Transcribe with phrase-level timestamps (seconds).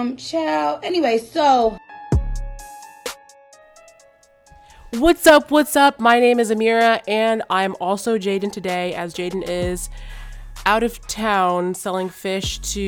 [0.00, 0.16] Um.
[0.82, 1.76] Anyway, so.
[4.94, 5.50] What's up?
[5.50, 6.00] What's up?
[6.00, 9.90] My name is Amira, and I'm also Jaden today, as Jaden is
[10.64, 12.80] out of town selling fish to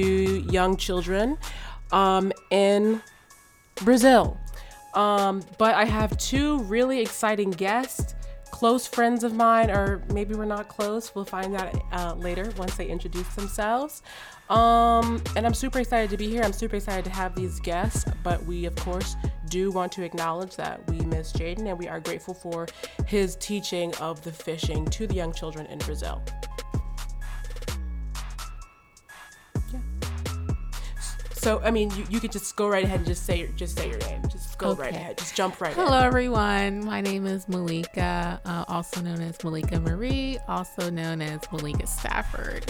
[0.50, 1.36] young children
[1.92, 3.02] um, in
[3.76, 4.40] Brazil.
[4.94, 8.14] Um, but I have two really exciting guests,
[8.62, 11.16] close friends of mine, or maybe we're not close.
[11.16, 14.04] We'll find out uh, later once they introduce themselves.
[14.50, 16.42] Um, and I'm super excited to be here.
[16.44, 19.16] I'm super excited to have these guests, but we, of course,
[19.48, 22.68] do want to acknowledge that we miss Jaden and we are grateful for
[23.04, 26.22] his teaching of the fishing to the young children in Brazil.
[29.72, 29.80] Yeah.
[31.32, 33.90] So I mean, you, you could just go right ahead and just say just say
[33.90, 34.22] your name.
[34.28, 34.82] Just go okay.
[34.82, 35.18] right ahead.
[35.18, 35.74] Just jump right.
[35.74, 36.04] Hello, in.
[36.04, 36.84] everyone.
[36.84, 42.64] My name is Malika, uh, also known as Malika Marie, also known as Malika Stafford.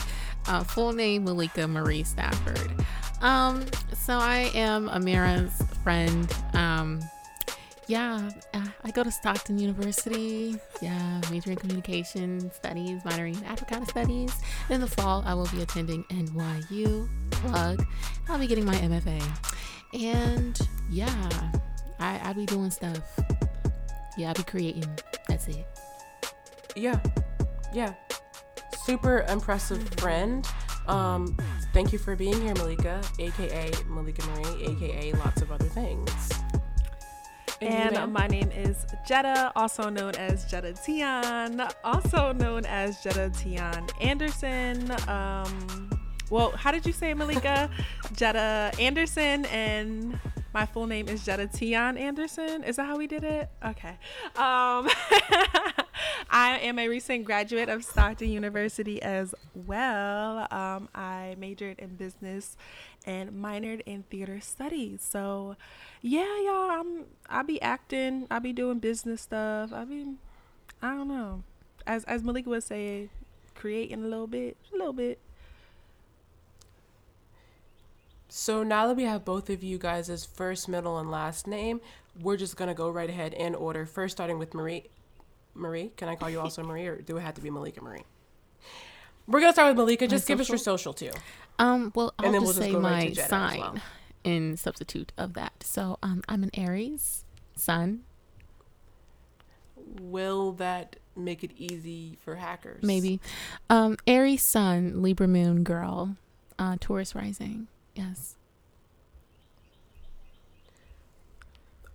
[0.46, 2.72] Uh, full name Malika Marie Stafford.
[3.20, 3.64] Um,
[3.94, 6.32] so I am Amira's friend.
[6.54, 7.00] Um,
[7.88, 10.56] yeah, uh, I go to Stockton University.
[10.80, 14.32] Yeah, major in communication studies, minoring in Africana studies.
[14.70, 17.08] In the fall, I will be attending NYU.
[17.30, 17.84] Plug.
[18.28, 19.22] I'll be getting my MFA.
[19.92, 20.58] And
[20.90, 21.52] yeah,
[22.02, 23.00] I I be doing stuff.
[24.16, 24.98] Yeah, I be creating.
[25.28, 25.66] That's it.
[26.76, 27.00] Yeah,
[27.72, 27.94] yeah
[28.84, 30.46] super impressive friend.
[30.86, 31.36] Um,
[31.72, 36.30] thank you for being here, Malika, aka Malika Marie, aka lots of other things.
[37.60, 43.30] And, and my name is Jetta, also known as Jetta Tian, also known as Jetta
[43.30, 44.90] Tian Anderson.
[45.08, 45.90] Um,
[46.28, 47.70] well, how did you say Malika?
[48.16, 50.18] Jetta Anderson, and
[50.52, 52.62] my full name is Jetta Tian Anderson.
[52.64, 53.48] Is that how we did it?
[53.64, 53.96] Okay.
[54.36, 54.88] Um,
[56.30, 60.46] I am a recent graduate of Stockton University as well.
[60.50, 62.56] Um, I majored in business
[63.06, 65.00] and minored in theater studies.
[65.02, 65.56] So,
[66.02, 69.72] yeah, y'all, I'm I be acting, I be doing business stuff.
[69.72, 70.06] I be,
[70.82, 71.44] I don't know.
[71.86, 73.08] As as Malika would say,
[73.54, 75.18] creating a little bit, a little bit.
[78.34, 81.82] So now that we have both of you guys' first, middle, and last name,
[82.18, 83.84] we're just gonna go right ahead in order.
[83.84, 84.86] First, starting with Marie.
[85.52, 88.04] Marie, can I call you also Marie, or do it have to be Malika Marie?
[89.26, 90.08] We're gonna start with Malika.
[90.08, 91.10] Just give us your social too.
[91.58, 93.76] Um, well, I'll and then just we'll just say my right sign well.
[94.24, 95.62] in substitute of that.
[95.62, 98.04] So, um, I'm an Aries sun.
[100.00, 102.82] Will that make it easy for hackers?
[102.82, 103.20] Maybe.
[103.68, 106.16] Um, Aries sun, Libra moon, girl,
[106.58, 107.68] uh, Taurus rising.
[107.94, 108.36] Yes.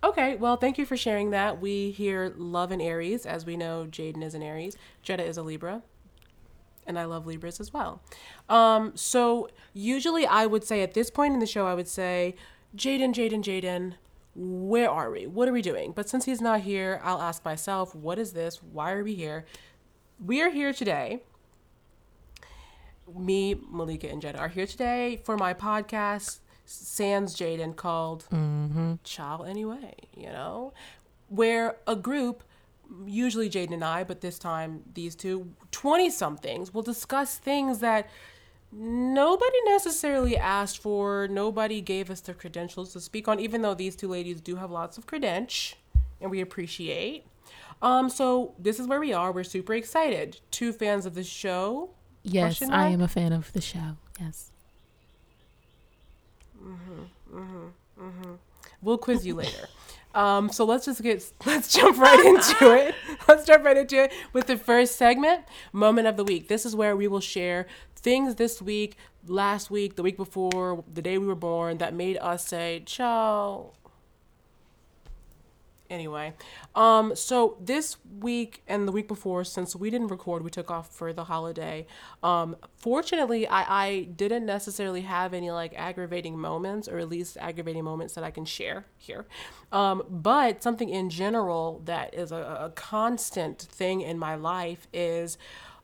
[0.04, 1.60] Okay, well, thank you for sharing that.
[1.60, 4.78] We here love an Aries, as we know Jaden is an Aries.
[5.02, 5.82] Jetta is a Libra,
[6.86, 8.02] and I love Libras as well.
[8.48, 12.36] Um, so usually I would say at this point in the show, I would say,
[12.76, 13.96] Jaden, Jaden, Jaden,
[14.36, 15.26] where are we?
[15.26, 15.94] What are we doing?
[15.94, 18.62] But since he's not here, I'll ask myself, what is this?
[18.62, 19.46] Why are we here?
[20.24, 21.24] We are here today
[23.16, 28.96] me, Malika, and Jetta are here today for my podcast, Sans Jaden, called mm-hmm.
[29.04, 30.74] Child Anyway, you know,
[31.30, 32.44] where a group,
[33.06, 38.10] usually Jaden and I, but this time these two 20 somethings, will discuss things that
[38.72, 41.28] nobody necessarily asked for.
[41.30, 44.72] Nobody gave us the credentials to speak on, even though these two ladies do have
[44.72, 45.76] lots of credentials
[46.20, 47.26] and we appreciate.
[47.82, 49.32] Um, so this is where we are.
[49.32, 50.40] We're super excited.
[50.52, 51.92] Two fans of the show
[52.28, 53.98] Yes, I am a fan of the show.
[54.20, 54.52] Yes.
[56.64, 57.68] Mm-hmm, mm-hmm,
[58.02, 58.34] mm-hmm.
[58.82, 59.68] We'll quiz you later.
[60.16, 62.96] Um, so let's just get let's jump right into it.
[63.28, 66.48] Let's jump right into it with the first segment, moment of the week.
[66.48, 71.04] This is where we will share things this week, last week, the week before, the
[71.04, 73.74] day we were born that made us say, "Child,
[75.90, 76.34] anyway
[76.76, 80.94] um so this week and the week before since we didn't record we took off
[80.94, 81.86] for the holiday.
[82.24, 87.84] Um fortunately i i didn't necessarily have any like aggravating moments or at least aggravating
[87.84, 89.26] moments that i can share here.
[89.72, 95.38] Um but something in general that is a, a constant thing in my life is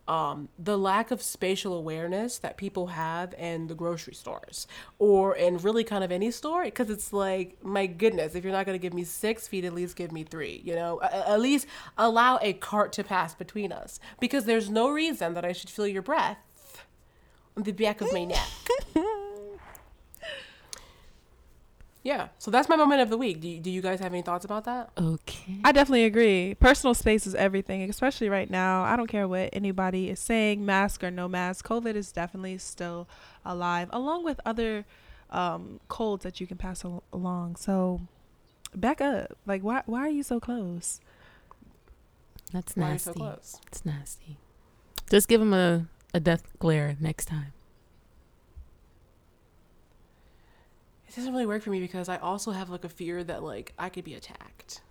[0.08, 4.68] um, the lack of spatial awareness that people have in the grocery stores
[5.00, 8.66] or in really kind of any store because it's like my goodness if you're not
[8.66, 11.02] going to give me six feet at least give me three you know?
[11.02, 11.68] At least
[11.98, 15.88] allow a cart to pass between us because there's no reason that i should feel
[15.88, 16.38] your breath
[17.56, 18.50] on the back of my neck
[22.04, 22.28] Yeah.
[22.38, 23.40] So that's my moment of the week.
[23.40, 24.90] Do you, do you guys have any thoughts about that?
[24.98, 25.58] Okay.
[25.64, 26.54] I definitely agree.
[26.56, 28.84] Personal space is everything, especially right now.
[28.84, 31.66] I don't care what anybody is saying, mask or no mask.
[31.66, 33.08] COVID is definitely still
[33.46, 34.86] alive, along with other
[35.30, 37.56] um, colds that you can pass al- along.
[37.56, 38.02] So
[38.76, 39.38] back up.
[39.46, 41.00] Like, why why are you so close?
[42.52, 42.82] That's nasty.
[42.82, 43.06] Why are you nasty.
[43.06, 43.62] so close?
[43.68, 44.38] It's nasty.
[45.10, 47.54] Just give him a, a death glare next time.
[51.14, 53.74] It doesn't really work for me because I also have like a fear that like
[53.78, 54.82] I could be attacked.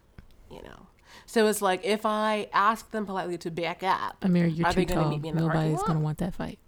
[0.51, 0.87] You know.
[1.27, 4.81] So it's like if I ask them politely to back up, Amir, you're Are too
[4.81, 5.11] they gonna tall.
[5.11, 5.87] meet me in Nobody's lot?
[5.87, 6.59] gonna want that fight.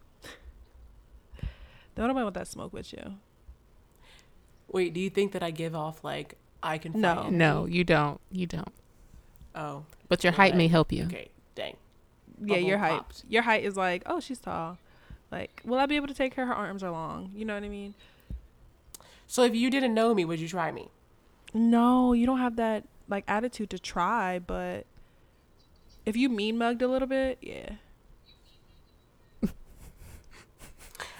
[1.94, 3.14] Don't nobody want that smoke with you.
[4.68, 7.20] wait, do you think that I give off like I can fight No.
[7.20, 7.36] energy?
[7.36, 8.20] No, you don't.
[8.32, 8.72] You don't.
[9.54, 11.04] Oh, But your height may help you.
[11.04, 11.28] okay.
[11.54, 11.76] Dang.
[12.42, 12.98] Yeah, your height.
[12.98, 13.24] popped.
[13.28, 14.78] Your height is like, oh, she's tall.
[15.30, 16.46] Like, will I be able to take her?
[16.46, 17.30] Her arms are long.
[17.34, 17.94] You know what I mean?
[19.34, 20.90] So if you didn't know me, would you try me?
[21.52, 24.86] No, you don't have that like attitude to try, but
[26.06, 27.70] if you mean mugged a little bit, yeah.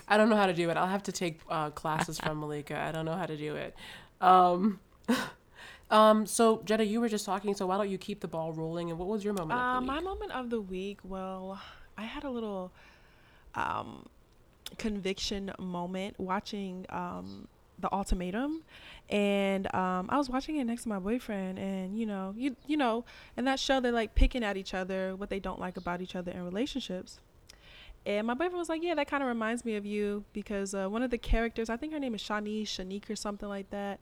[0.06, 0.76] I don't know how to do it.
[0.76, 2.78] I'll have to take uh, classes from Malika.
[2.78, 3.74] I don't know how to do it.
[4.20, 4.78] Um,
[5.90, 6.24] um.
[6.24, 7.52] So Jetta, you were just talking.
[7.56, 8.90] So why don't you keep the ball rolling?
[8.90, 9.58] And what was your moment?
[9.58, 11.60] Uh, of the my moment of the week, well,
[11.98, 12.70] I had a little
[13.56, 14.06] um,
[14.78, 17.48] conviction moment watching um,
[17.84, 18.62] the ultimatum.
[19.10, 22.76] And um, I was watching it next to my boyfriend and you know you you
[22.76, 23.04] know
[23.36, 26.16] in that show they're like picking at each other what they don't like about each
[26.16, 27.20] other in relationships.
[28.06, 30.88] And my boyfriend was like yeah that kind of reminds me of you because uh,
[30.88, 34.00] one of the characters I think her name is Shanice Shanique or something like that.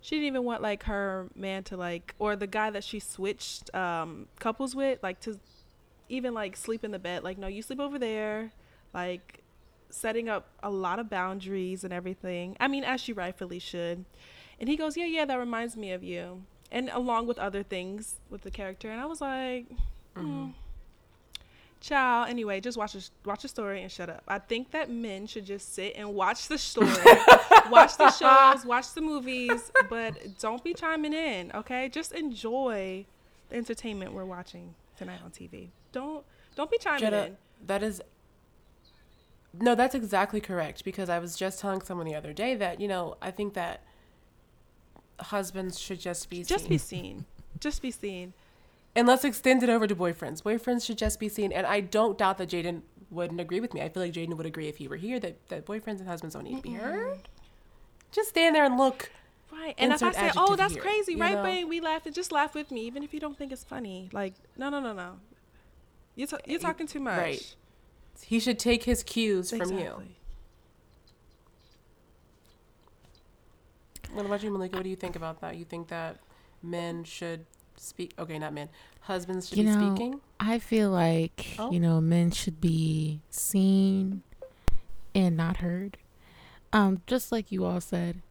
[0.00, 3.74] She didn't even want like her man to like or the guy that she switched
[3.74, 5.40] um couples with like to
[6.08, 8.52] even like sleep in the bed like no you sleep over there.
[8.94, 9.42] Like
[9.90, 14.04] setting up a lot of boundaries and everything i mean as she rightfully should
[14.60, 18.16] and he goes yeah yeah that reminds me of you and along with other things
[18.30, 19.66] with the character and i was like
[20.16, 20.52] mm.
[21.80, 22.28] Child.
[22.28, 24.24] Anyway, just watch a, watch a story and shut up.
[24.26, 26.88] I think that men should just sit and watch the story,
[27.70, 31.88] watch the shows, watch the movies, but don't be chiming in, okay?
[31.88, 33.06] Just enjoy
[33.48, 35.68] the entertainment we're watching tonight on TV.
[35.92, 36.24] Don't
[36.56, 37.36] don't be chiming Jetta, in.
[37.66, 38.02] that is.
[39.52, 42.88] No, that's exactly correct because I was just telling someone the other day that you
[42.88, 43.82] know I think that
[45.20, 46.68] husbands should just be Just seen.
[46.68, 47.24] be seen.
[47.60, 48.34] Just be seen.
[48.94, 50.42] and let's extend it over to boyfriends.
[50.42, 53.80] Boyfriends should just be seen, and I don't doubt that Jaden wouldn't agree with me.
[53.80, 56.34] I feel like Jaden would agree if he were here that that boyfriends and husbands
[56.34, 57.28] don't need to be heard.
[58.12, 59.10] Just stand there and look.
[59.52, 59.74] Right.
[59.78, 61.42] And if I say, "Oh, that's here, crazy," right, know?
[61.42, 61.68] babe?
[61.68, 64.08] We laughed and just laugh with me, even if you don't think it's funny.
[64.12, 65.16] Like, no, no, no, no.
[66.14, 67.18] You're, ta- you're eh, talking too much.
[67.18, 67.54] right.
[68.24, 70.02] He should take his cues from you.
[74.12, 74.76] What about you, Malika?
[74.76, 75.56] What do you think about that?
[75.56, 76.18] You think that
[76.62, 77.44] men should
[77.76, 78.14] speak?
[78.18, 78.68] Okay, not men.
[79.00, 80.20] Husbands should You be know, speaking.
[80.40, 81.70] I feel like Oh.
[81.70, 84.22] you know men should be seen
[85.14, 85.98] and not heard.
[86.72, 88.22] Um, just like you all said,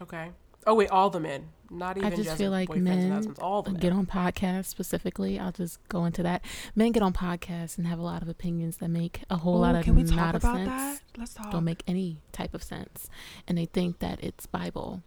[0.00, 0.30] Okay.
[0.66, 3.38] Oh wait, all the men, not even I just just feel like men husbands.
[3.40, 3.80] All the men.
[3.80, 5.38] get on podcasts specifically.
[5.38, 6.42] I'll just go into that.
[6.74, 9.74] Men get on podcasts and have a lot of opinions that make a whole lot
[9.74, 10.68] of can we talk about sense.
[10.68, 11.00] that?
[11.16, 11.50] Let's talk.
[11.50, 13.08] Don't make any type of sense,
[13.46, 15.02] and they think that it's Bible,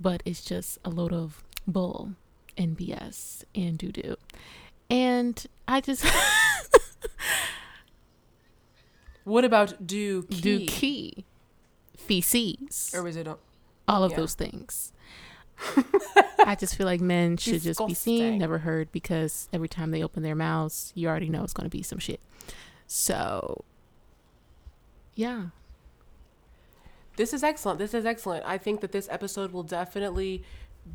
[0.00, 2.12] but it's just a load of bull
[2.56, 4.16] and BS and doo doo.
[4.90, 6.04] And I just
[9.24, 10.40] What about do key?
[10.40, 11.24] do key
[11.96, 13.26] feces Or is it?
[13.26, 13.36] a-
[13.86, 14.16] all of yeah.
[14.18, 14.92] those things.
[16.44, 20.02] I just feel like men should just be seen, never heard, because every time they
[20.02, 22.20] open their mouths, you already know it's going to be some shit.
[22.86, 23.64] So,
[25.14, 25.46] yeah,
[27.16, 27.80] This is excellent.
[27.80, 28.44] This is excellent.
[28.46, 30.44] I think that this episode will definitely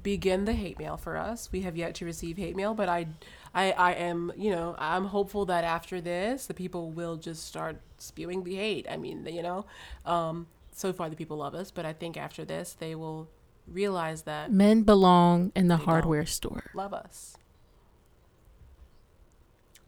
[0.01, 1.51] begin the hate mail for us.
[1.51, 3.07] We have yet to receive hate mail, but I,
[3.53, 7.75] I, I am, you know, I'm hopeful that after this, the people will just start
[7.97, 8.87] spewing the hate.
[8.89, 9.65] I mean, you know,
[10.05, 13.27] um, so far the people love us, but I think after this, they will
[13.67, 16.71] realize that men belong in the They hardware store.
[16.73, 17.35] love us.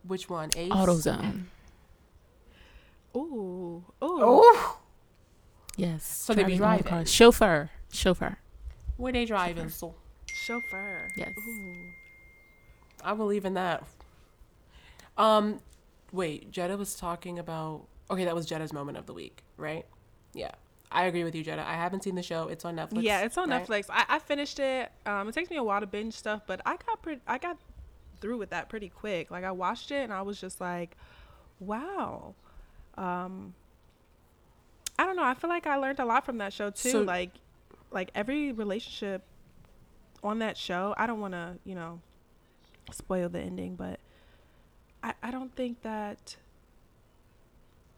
[0.03, 0.49] Which one?
[0.55, 0.71] Ace.
[0.71, 1.45] AutoZone.
[3.15, 3.19] Ooh.
[3.19, 3.83] Ooh.
[4.01, 4.79] Oh,
[5.77, 6.05] Yes.
[6.05, 7.11] So they be driving the cars.
[7.11, 7.69] Chauffeur.
[7.91, 8.37] Chauffeur.
[8.97, 9.69] where they driving?
[9.69, 9.95] So
[10.27, 11.09] Chauffeur.
[11.17, 11.33] Yes.
[11.37, 11.75] Ooh.
[13.03, 13.83] I believe in that.
[15.17, 15.59] Um,
[16.11, 17.87] wait, Jetta was talking about.
[18.09, 19.85] Okay, that was Jetta's moment of the week, right?
[20.33, 20.51] Yeah,
[20.95, 21.61] I agree with you, Jetta.
[21.67, 22.47] I haven't seen the show.
[22.47, 23.03] It's on Netflix.
[23.03, 23.67] Yeah, it's on right?
[23.67, 23.85] Netflix.
[23.89, 24.91] I, I finished it.
[25.05, 27.21] Um, it takes me a while to binge stuff, but I got pretty.
[27.27, 27.57] I got
[28.21, 29.29] through with that pretty quick.
[29.29, 30.95] Like I watched it and I was just like,
[31.59, 32.33] wow.
[32.97, 33.53] Um,
[34.97, 35.23] I don't know.
[35.23, 36.89] I feel like I learned a lot from that show too.
[36.91, 37.31] So- like,
[37.91, 39.23] like every relationship
[40.23, 40.95] on that show.
[40.97, 41.99] I don't want to, you know,
[42.91, 43.99] spoil the ending, but
[45.03, 46.37] I I don't think that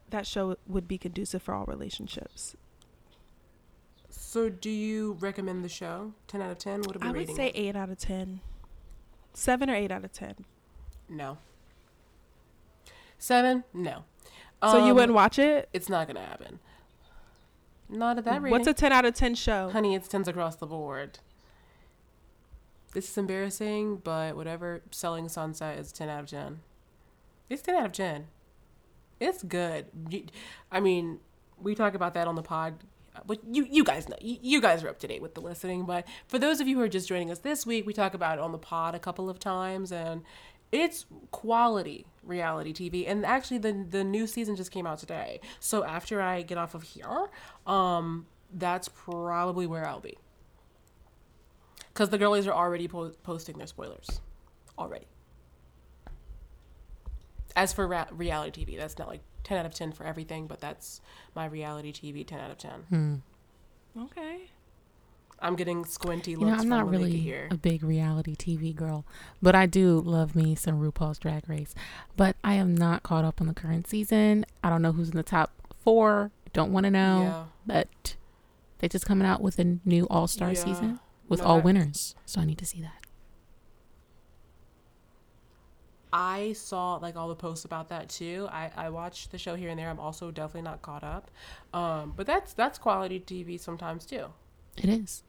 [0.09, 2.55] that show would be conducive for all relationships.
[4.29, 6.11] So, do you recommend the show?
[6.27, 6.81] Ten out of ten.
[6.81, 7.53] What are we I would say it?
[7.55, 8.41] eight out of ten.
[9.33, 10.35] Seven or eight out of ten.
[11.07, 11.37] no.
[13.17, 13.63] Seven?
[13.73, 14.03] No.
[14.61, 15.69] So you Um, wouldn't watch it?
[15.71, 16.59] It's not gonna happen.
[17.87, 18.51] Not at that rating.
[18.51, 19.69] What's a ten out of ten show?
[19.69, 21.19] Honey, it's tens across the board.
[22.91, 24.81] This is embarrassing, but whatever.
[24.91, 26.59] Selling Sunset is 10 out of 10.
[27.49, 28.27] It's 10 out of 10.
[29.19, 29.85] It's good.
[30.71, 31.19] I mean,
[31.61, 32.73] we talk about that on the pod.
[33.25, 35.85] But you, you guys know, you, guys are up to date with the listening.
[35.85, 38.37] But for those of you who are just joining us this week, we talk about
[38.37, 40.23] it on the pod a couple of times, and
[40.71, 43.09] it's quality reality TV.
[43.09, 45.39] And actually, the the new season just came out today.
[45.59, 47.29] So after I get off of here,
[47.65, 50.17] um, that's probably where I'll be.
[51.93, 54.21] Because the girlies are already po- posting their spoilers.
[54.77, 55.07] Already.
[57.55, 60.59] As for ra- reality TV, that's not like 10 out of 10 for everything, but
[60.59, 60.99] that's
[61.33, 62.71] my reality TV 10 out of 10.
[62.89, 63.15] Hmm.
[63.97, 64.49] Okay.
[65.39, 67.47] I'm getting squinty You looks know, I'm not Malika really here.
[67.51, 69.05] a big reality TV girl,
[69.41, 71.73] but I do love me some RuPaul's Drag Race.
[72.17, 74.45] But I am not caught up on the current season.
[74.63, 75.51] I don't know who's in the top
[75.83, 76.31] four.
[76.53, 77.21] Don't want to know.
[77.21, 77.43] Yeah.
[77.65, 78.15] But
[78.79, 80.63] they just coming out with a new All Star Yeah.
[80.63, 80.99] season
[81.29, 83.05] with No, all that- winners, so I need to see that.
[86.19, 88.47] I saw like all the posts about that too.
[88.51, 89.87] I, I watched the show here and there.
[89.89, 91.29] I'm also definitely not caught up.
[91.75, 94.25] Um, but that's that's quality TV sometimes too.
[94.77, 95.21] It is.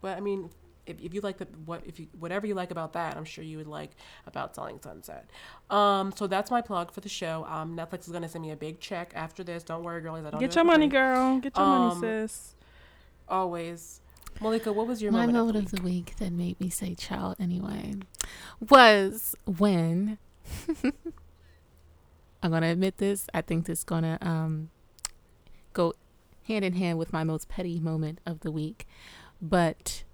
[0.00, 0.50] But I mean,
[0.86, 3.42] if, if you like the what if you whatever you like about that, I'm sure
[3.42, 3.90] you would like
[4.26, 5.28] about Selling Sunset.
[5.68, 7.44] Um, so that's my plug for the show.
[7.48, 9.64] Um, Netflix is gonna send me a big check after this.
[9.64, 10.24] Don't worry, girlies.
[10.26, 10.92] I don't Get do your money, free.
[10.98, 11.38] girl.
[11.40, 12.54] Get your Um, money, sis.
[13.28, 14.00] Always.
[14.40, 16.06] Malika, what was your My moment, moment of of the the week?
[16.06, 17.94] week that made me say child anyway
[18.60, 20.18] was when
[22.42, 23.26] I'm gonna admit this.
[23.34, 24.70] I think this is gonna um
[25.72, 25.94] go
[26.46, 28.86] hand in hand with my most petty moment of the week.
[29.42, 30.04] But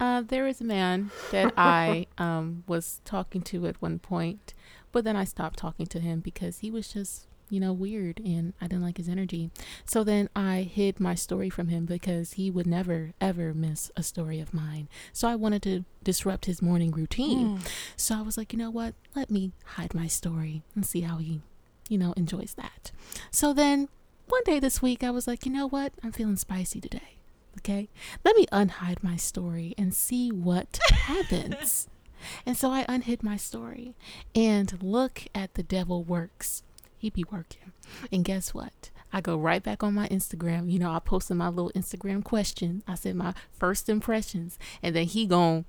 [0.00, 4.54] uh, there is a man that I um was talking to at one point,
[4.92, 8.52] but then I stopped talking to him because he was just you know weird and
[8.60, 9.50] I didn't like his energy.
[9.84, 14.02] So then I hid my story from him because he would never, ever miss a
[14.02, 14.88] story of mine.
[15.12, 17.56] So I wanted to disrupt his morning routine.
[17.56, 17.62] Hmm.
[17.96, 18.94] So I was like, you know what?
[19.14, 21.40] Let me hide my story and see how he,
[21.88, 22.90] you know, enjoys that.
[23.30, 23.88] So then
[24.28, 25.92] one day this week, I was like, you know what?
[26.02, 27.18] I'm feeling spicy today.
[27.58, 27.88] Okay.
[28.24, 31.88] Let me unhide my story and see what happens.
[32.46, 33.94] And so I unhid my story
[34.34, 36.62] and look at the devil works.
[37.04, 37.72] He be working.
[38.10, 38.88] And guess what?
[39.12, 40.72] I go right back on my Instagram.
[40.72, 42.82] You know, I posted my little Instagram question.
[42.88, 44.58] I said my first impressions.
[44.82, 45.66] And then he gon'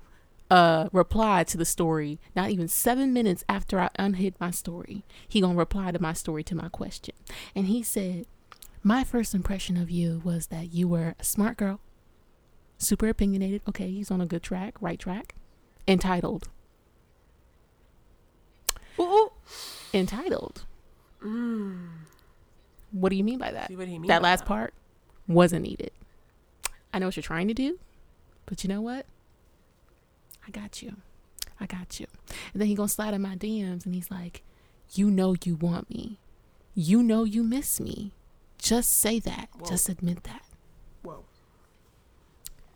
[0.50, 5.04] uh reply to the story not even seven minutes after I unhid my story.
[5.28, 7.14] He gonna reply to my story to my question.
[7.54, 8.24] And he said,
[8.82, 11.80] My first impression of you was that you were a smart girl,
[12.78, 13.60] super opinionated.
[13.68, 15.34] Okay, he's on a good track, right track.
[15.86, 16.48] Entitled.
[18.98, 19.32] Ooh, ooh.
[21.26, 21.88] Entitled.
[22.92, 23.68] What do you mean by that?
[23.68, 24.46] See what he mean that by last that.
[24.48, 24.74] part
[25.28, 25.90] wasn't needed.
[26.94, 27.78] I know what you're trying to do,
[28.46, 29.06] but you know what?
[30.46, 30.96] I got you.
[31.60, 32.06] I got you.
[32.52, 34.42] And then he gonna slide in my DMs and he's like,
[34.92, 36.18] You know you want me.
[36.74, 38.12] You know you miss me.
[38.58, 39.48] Just say that.
[39.58, 39.68] Whoa.
[39.68, 40.42] Just admit that.
[41.02, 41.24] Whoa,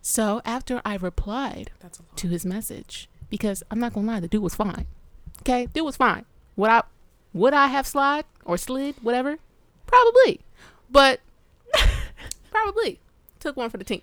[0.02, 2.16] So after I replied that's a lot.
[2.18, 4.86] to his message, because I'm not gonna lie, the dude was fine.
[5.40, 6.24] Okay, dude was fine.
[6.56, 6.82] Would I
[7.32, 9.38] would I have slid or slid, whatever?
[9.86, 10.40] Probably.
[10.90, 11.20] But
[12.50, 13.00] probably.
[13.38, 14.02] Took one for the team.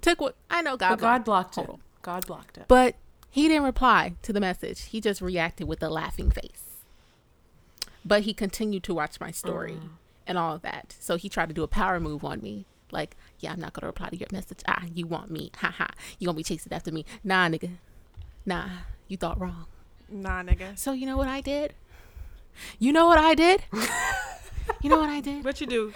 [0.00, 1.54] Took what I know God But God blocked.
[1.56, 1.76] blocked it.
[2.02, 2.64] God blocked it.
[2.68, 2.96] But
[3.30, 4.82] he didn't reply to the message.
[4.86, 6.80] He just reacted with a laughing face.
[8.04, 9.78] But he continued to watch my story
[10.26, 10.94] and all of that.
[10.98, 12.66] So he tried to do a power move on me.
[12.90, 14.58] Like, yeah, I'm not gonna reply to your message.
[14.68, 15.50] Ah, you want me.
[15.58, 15.88] Ha ha.
[16.18, 17.04] You gonna be chasing after me.
[17.24, 17.70] Nah, nigga.
[18.44, 18.68] Nah,
[19.08, 19.66] you thought wrong.
[20.10, 20.76] Nah, nigga.
[20.78, 21.74] So you know what I did?
[22.78, 23.62] You know what I did?
[24.82, 25.44] you know what I did?
[25.44, 25.92] What you do?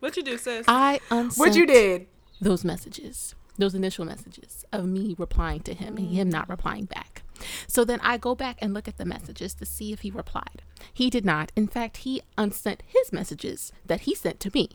[0.00, 0.64] What you do, sis?
[0.66, 2.06] I unsent what you did?
[2.42, 7.22] those messages, those initial messages of me replying to him and him not replying back.
[7.66, 10.62] So then I go back and look at the messages to see if he replied.
[10.92, 11.52] He did not.
[11.56, 14.70] In fact, he unsent his messages that he sent to me.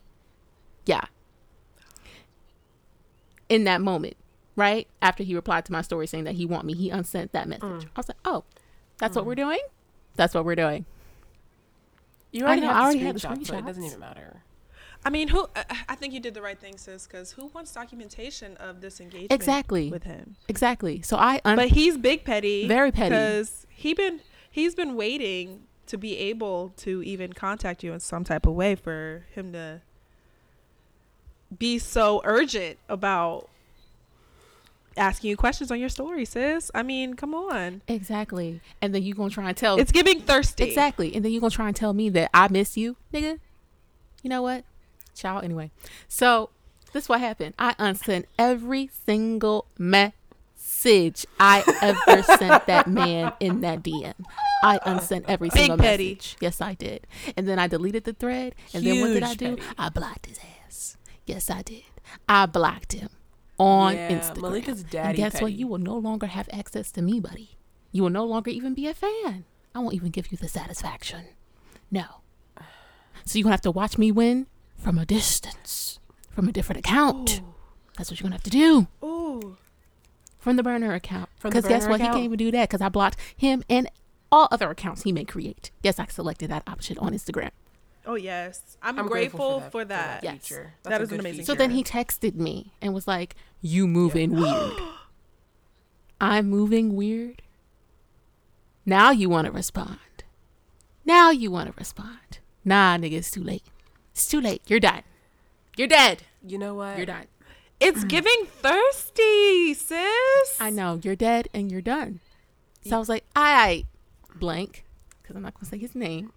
[0.86, 1.06] Yeah.
[3.50, 4.16] In that moment,
[4.56, 4.88] right?
[5.02, 7.64] After he replied to my story saying that he want me, he unsent that message.
[7.64, 7.90] Mm.
[7.96, 8.44] I was like, "Oh,
[8.98, 9.38] that's what we're mm.
[9.38, 9.60] doing?
[10.16, 10.86] That's what we're doing."
[12.32, 14.00] You I already know, I have already the had the screenshot, so it doesn't even
[14.00, 14.44] matter.
[15.06, 15.48] I mean, who?
[15.56, 17.08] I I think you did the right thing, sis.
[17.08, 19.32] Because who wants documentation of this engagement?
[19.32, 19.90] Exactly.
[19.90, 20.36] with him.
[20.48, 21.02] Exactly.
[21.02, 22.68] So I un- But he's big petty.
[22.68, 23.10] Very petty.
[23.10, 28.24] Because he been he's been waiting to be able to even contact you in some
[28.24, 29.82] type of way for him to
[31.58, 33.48] be so urgent about
[34.98, 36.70] asking you questions on your story, sis.
[36.76, 37.82] I mean, come on.
[37.88, 38.62] Exactly.
[38.82, 40.64] And then you gonna try and tell It's giving thirsty.
[40.66, 41.16] Exactly.
[41.16, 43.40] And then you gonna try and tell me that I miss you, nigga.
[44.24, 44.64] You know what?
[45.16, 45.72] Child anyway.
[46.08, 46.50] So
[46.94, 47.54] this is what happened.
[47.60, 54.14] I unsent every single message I ever sent that man in that DM.
[54.64, 56.14] I unsent every Big single petty.
[56.16, 56.38] message.
[56.40, 57.06] Yes, I did.
[57.36, 58.56] And then I deleted the thread.
[58.74, 59.56] And then what did I do?
[59.58, 59.68] petty.
[59.78, 60.98] I blocked his ass.
[61.26, 61.84] Yes, I did.
[62.28, 63.10] I blocked him
[63.60, 64.42] on Yeah, Instagram.
[64.42, 65.54] Malika's and daddy guess what?
[65.54, 67.58] You will no longer have access to me, buddy.
[67.92, 69.46] You will no longer even be a fan.
[69.74, 71.26] I won't even give you the satisfaction.
[71.92, 72.06] No.
[73.26, 74.48] So you're gonna have to watch me win
[74.78, 76.00] from a distance,
[76.32, 77.42] from a different account.
[77.98, 79.58] That's what you're gonna have to do Ooh.
[80.38, 81.30] from the burner account.
[81.42, 82.00] Because guess what?
[82.00, 83.90] He can't even do that because I blocked him and
[84.32, 85.72] all other accounts he may create.
[85.84, 87.52] Yes, I selected that option on Instagram.
[88.08, 88.78] Oh yes.
[88.82, 90.24] I'm, I'm grateful, that- for that.
[90.24, 90.48] Yes.
[90.48, 90.74] feature.
[90.84, 94.32] That That's an good amazing So then he texted me and was like, "You moving
[94.32, 94.74] weird."
[96.22, 97.42] I'm moving weird.
[98.86, 100.00] Now you want to respond.
[101.06, 102.40] Now you want to respond.
[102.66, 103.64] Nah, nigga, it's too late.
[104.14, 104.62] It's too late.
[104.68, 105.04] You're done.
[105.76, 106.24] You're dead.
[106.46, 106.98] You know what?
[106.98, 107.26] You're done.
[107.80, 110.58] It's giving thirsty, sis.
[110.60, 112.22] I know you're dead and you're done.
[112.86, 113.86] So I was like, I
[114.36, 114.86] blank,
[115.22, 116.32] because I'm not gonna say his name.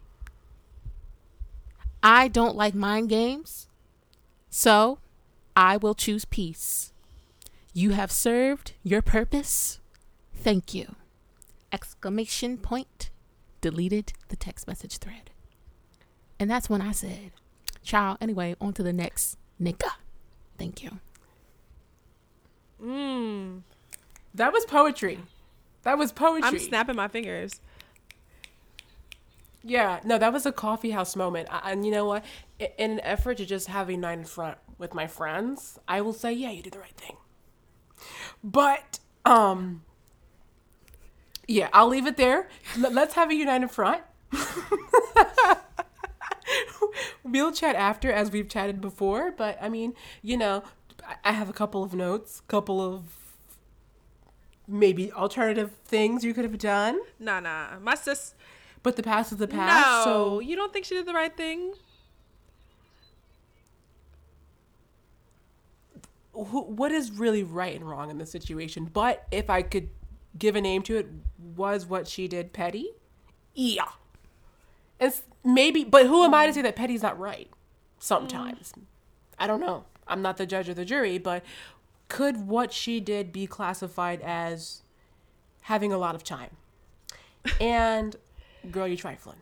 [2.02, 3.69] I don't like mind games,
[4.49, 4.99] so
[5.54, 6.92] I will choose peace.
[7.73, 9.80] You have served your purpose.
[10.35, 10.97] Thank you.
[11.73, 13.11] Exclamation point.
[13.61, 15.30] Deleted the text message thread.
[16.38, 17.33] And that's when I said,
[17.83, 19.90] child, Anyway, on to the next nigga.
[20.59, 20.99] Thank you.
[22.83, 23.61] Mm.
[24.35, 25.19] That was poetry.
[25.83, 26.49] That was poetry.
[26.49, 27.61] I'm snapping my fingers.
[29.62, 31.49] Yeah, no, that was a coffee house moment.
[31.50, 32.25] I, and you know what?
[32.59, 36.12] In an effort to just have a night in front with my friends, I will
[36.14, 37.17] say, yeah, you did the right thing.
[38.43, 39.83] But, um,
[41.47, 42.49] yeah, I'll leave it there.
[42.82, 44.02] L- let's have a united front.
[47.25, 49.30] we'll chat after, as we've chatted before.
[49.37, 50.63] But I mean, you know,
[51.06, 53.04] I- I have a couple of notes, couple of
[54.67, 57.00] maybe alternative things you could have done.
[57.19, 57.78] Nah, nah.
[57.80, 58.35] My sis.
[58.82, 60.06] But the past is the past.
[60.06, 61.75] no, So you don't think she did the right thing?
[66.32, 68.88] who, what is really right and wrong in this situation?
[68.93, 69.88] But if I could
[70.38, 71.08] give a name to it,
[71.56, 72.90] was what she did petty?
[73.54, 73.88] Yeah.
[74.99, 77.50] It's maybe, but who am I to say that petty's not right?
[77.99, 78.73] Sometimes.
[79.38, 79.84] I don't know.
[80.06, 81.45] I'm not the judge or the jury, but
[82.08, 84.82] could what she did be classified as
[85.62, 86.50] having a lot of time?
[87.60, 88.16] And
[88.71, 89.37] girl, you trifling.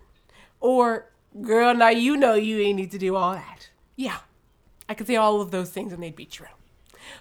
[0.61, 1.07] Or
[1.43, 3.71] girl, now you know you ain't need to do all that.
[3.97, 4.19] Yeah.
[4.89, 6.47] I could say all of those things and they'd be true.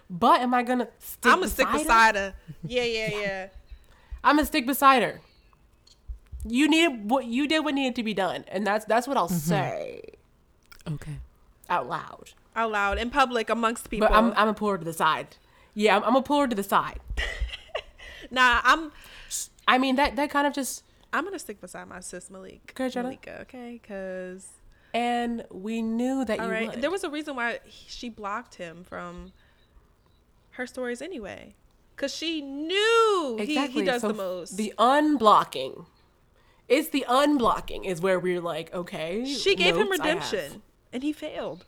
[0.10, 1.84] But am I gonna stick I'm gonna stick beside her?
[1.84, 2.34] beside her.
[2.66, 3.48] Yeah, yeah, yeah.
[4.24, 5.22] I'm gonna stick beside her.
[6.46, 9.28] You needed what you did what needed to be done, and that's that's what I'll
[9.28, 9.50] Mm-hmm.
[9.50, 10.02] say
[10.88, 11.18] Okay.
[11.70, 12.32] out loud.
[12.56, 14.08] Out loud in public amongst people.
[14.08, 15.36] But I'm I'm gonna pull her to the side.
[15.74, 17.00] Yeah, I'm, I'm gonna pull her to the side.
[18.32, 18.92] nah, I'm.
[19.68, 22.74] I mean that that kind of just I'm gonna stick beside my sis Malik.
[22.74, 23.08] Okay, Jenna.
[23.08, 23.80] Malika, okay?
[23.82, 24.50] Because
[24.94, 26.82] and we knew that all you right, would.
[26.82, 29.32] there was a reason why he, she blocked him from
[30.52, 31.56] her stories anyway.
[31.96, 34.56] Cause she knew he, he does So the most.
[34.56, 35.86] The unblocking.
[36.68, 39.26] It's the unblocking is where we're like, okay.
[39.26, 41.66] she gave him notes I redemption, and he failed.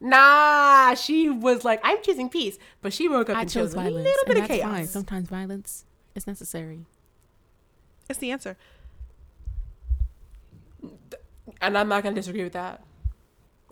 [0.00, 3.74] Nah, she was like, I'm choosing peace, but she woke up I and chose chose
[3.74, 4.70] a little bit and of that's chaos.
[4.70, 4.86] fine.
[4.86, 6.86] Sometimes violence is necessary.
[8.08, 8.56] It's the answer.
[11.60, 12.82] And I'm not going to disagree with that.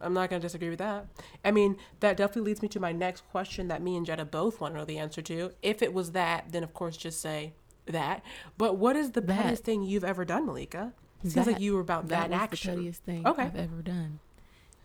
[0.00, 1.06] I'm not going to disagree with that.
[1.44, 4.60] I mean, that definitely leads me to my next question that me and Jetta both
[4.60, 5.52] want to know the answer to.
[5.62, 7.52] If it was that, then of course just say
[7.86, 8.22] that.
[8.58, 9.36] But what is the That.
[9.42, 10.92] pettiest thing you've ever done, Malika?
[11.22, 12.70] Seems That- like you were about that, That was action.
[12.72, 13.42] the pettiest thing Okay.
[13.44, 14.20] I've ever done.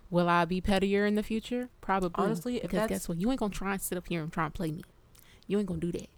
[0.09, 1.69] Will I be pettier in the future?
[1.81, 2.11] Probably.
[2.23, 3.19] Honestly, if because that's- guess what?
[3.19, 4.83] You ain't gonna try and sit up here and try and play me.
[5.47, 6.09] You ain't gonna do that.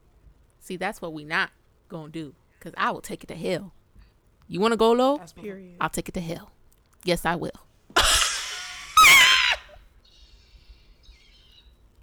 [0.60, 1.52] See, that's what we not
[1.90, 2.36] gonna do.
[2.62, 3.74] Cause I will take it to hell.
[4.48, 5.18] You wanna go low?
[5.18, 5.76] That's Period.
[5.82, 6.52] I'll take it to hell.
[7.04, 7.52] Yes, I will.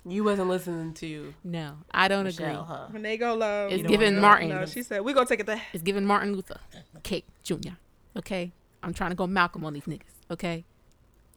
[0.07, 2.75] You wasn't listening to No, I don't Michelle, agree.
[2.77, 2.87] huh?
[2.90, 4.49] When they go low, It's you giving go- Martin.
[4.49, 5.57] No, she said we're gonna take it to.
[5.57, 5.66] Hell.
[5.75, 6.59] It's giving Martin Luther
[7.03, 7.71] King Jr.
[8.16, 10.03] Okay, I'm trying to go Malcolm on these niggas.
[10.31, 10.64] Okay,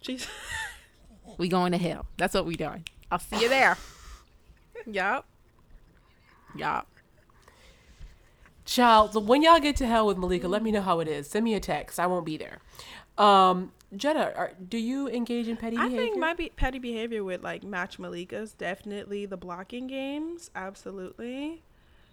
[0.01, 0.25] She's
[1.37, 2.05] we going to hell.
[2.17, 2.85] That's what we doing.
[3.11, 3.77] I'll see you there.
[4.85, 5.25] yup.
[6.55, 6.85] Y'all.
[8.65, 11.29] Child, so when y'all get to hell with Malika, let me know how it is.
[11.29, 11.99] Send me a text.
[11.99, 12.59] I won't be there.
[13.17, 16.05] Um, Jetta, are, do you engage in petty I behavior?
[16.05, 18.53] think my be- petty behavior would like match Malika's.
[18.53, 20.49] Definitely the blocking games.
[20.55, 21.63] Absolutely.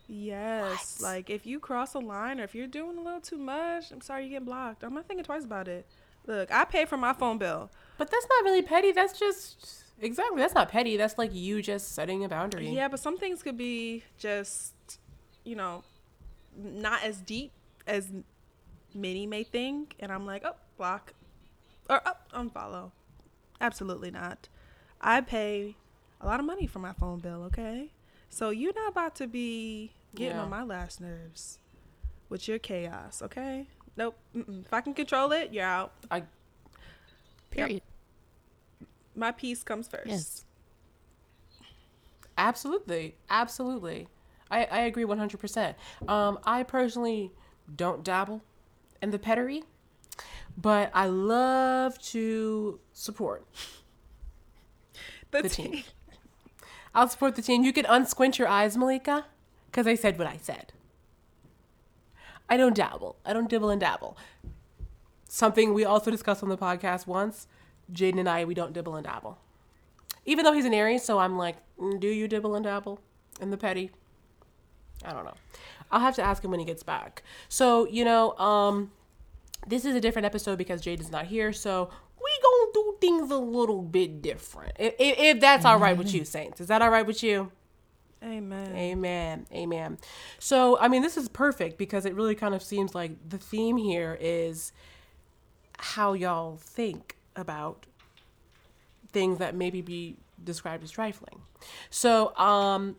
[0.08, 0.96] Yes.
[0.98, 1.06] What?
[1.08, 4.00] Like if you cross a line or if you're doing a little too much, I'm
[4.00, 4.82] sorry you get blocked.
[4.82, 5.86] I'm not thinking twice about it.
[6.26, 7.70] Look, I pay for my phone bill.
[7.96, 8.92] But that's not really petty.
[8.92, 10.40] That's just exactly.
[10.40, 10.96] That's not petty.
[10.96, 12.68] That's like you just setting a boundary.
[12.70, 14.74] Yeah, but some things could be just,
[15.44, 15.84] you know,
[16.58, 17.52] not as deep
[17.86, 18.10] as
[18.94, 19.94] many may think.
[20.00, 21.14] And I'm like, oh, block.
[21.88, 22.90] Or oh, unfollow.
[23.60, 24.48] Absolutely not.
[25.00, 25.76] I pay
[26.20, 27.92] a lot of money for my phone bill, okay?
[28.28, 30.42] So you're not about to be getting Yeah.
[30.42, 31.58] on my last nerves
[32.28, 33.66] with your chaos, okay?
[33.96, 34.16] Nope.
[34.36, 34.64] Mm-mm.
[34.64, 35.92] If I can control it, you're out.
[36.10, 36.22] I
[37.50, 37.82] Period.
[39.14, 40.06] My peace comes first.
[40.06, 40.44] Yes.
[42.36, 44.08] absolutely, absolutely.
[44.50, 45.76] I I agree one hundred percent.
[46.06, 47.32] Um, I personally
[47.74, 48.42] don't dabble
[49.02, 49.62] in the pettery,
[50.56, 53.46] but I love to support
[55.30, 55.72] The, the team.
[55.72, 55.84] team.
[56.94, 57.62] I'll support the team.
[57.62, 59.26] You can unsquint your eyes, Malika,
[59.66, 60.72] because I said what I said.
[62.48, 63.16] I don't dabble.
[63.26, 64.16] I don't dibble and dabble.
[65.28, 67.46] Something we also discussed on the podcast once.
[67.92, 69.38] Jaden and I, we don't dibble and dabble.
[70.24, 73.00] Even though he's an Aries, so I'm like, mm, do you dibble and dabble
[73.38, 73.90] in the petty?
[75.04, 75.34] I don't know.
[75.90, 77.22] I'll have to ask him when he gets back.
[77.48, 78.90] So, you know, um,
[79.66, 81.90] this is a different episode because Jaden's not here, so
[82.22, 84.72] we gonna do things a little bit different.
[84.78, 86.60] If, if, if that's all right with you, Saints.
[86.60, 87.50] Is that all right with you?
[88.22, 88.74] Amen.
[88.74, 89.46] Amen.
[89.52, 89.98] Amen.
[90.38, 93.76] So, I mean, this is perfect because it really kind of seems like the theme
[93.76, 94.72] here is
[95.78, 97.86] how y'all think about
[99.12, 101.42] things that maybe be described as trifling.
[101.90, 102.96] So, um,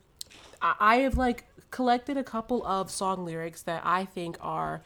[0.61, 4.81] I I have like collected a couple of song lyrics that I think are.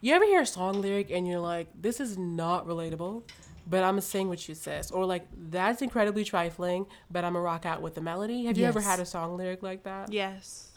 [0.00, 3.22] You ever hear a song lyric and you're like, this is not relatable,
[3.66, 7.44] but I'm gonna sing what you says, or like that's incredibly trifling, but I'm gonna
[7.44, 8.44] rock out with the melody.
[8.44, 10.12] Have you ever had a song lyric like that?
[10.12, 10.70] Yes.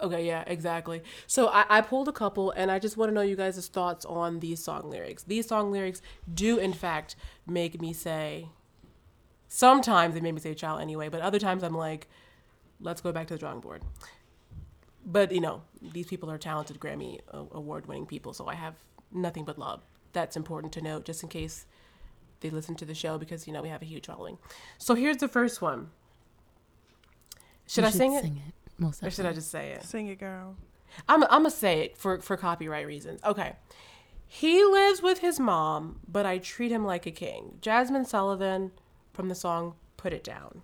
[0.00, 1.02] Okay, yeah, exactly.
[1.26, 4.04] So I, I pulled a couple, and I just want to know you guys' thoughts
[4.06, 5.24] on these song lyrics.
[5.24, 6.00] These song lyrics
[6.32, 8.48] do, in fact, make me say.
[9.48, 12.08] Sometimes they make me say "child" anyway, but other times I'm like,
[12.80, 13.82] "Let's go back to the drawing board."
[15.04, 18.74] But you know, these people are talented Grammy uh, award-winning people, so I have
[19.12, 19.82] nothing but love.
[20.12, 21.66] That's important to note, just in case
[22.40, 24.38] they listen to the show, because you know we have a huge following.
[24.78, 25.90] So here's the first one.
[27.66, 28.54] Should You I sing it, Sing it.
[28.78, 29.84] Most or should I just say it?
[29.84, 30.56] Sing it, girl.
[31.08, 33.22] I'm I'm gonna say it for for copyright reasons.
[33.24, 33.54] Okay.
[34.26, 37.58] He lives with his mom, but I treat him like a king.
[37.60, 38.70] Jazmine Sullivan
[39.12, 40.62] from the song Put It Down.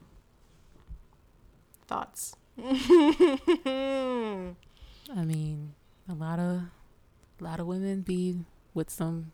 [1.86, 2.34] Thoughts?
[2.58, 4.54] I
[5.24, 5.74] mean,
[6.08, 6.62] a lot of,
[7.40, 8.38] a lot of women be
[8.74, 9.32] with some.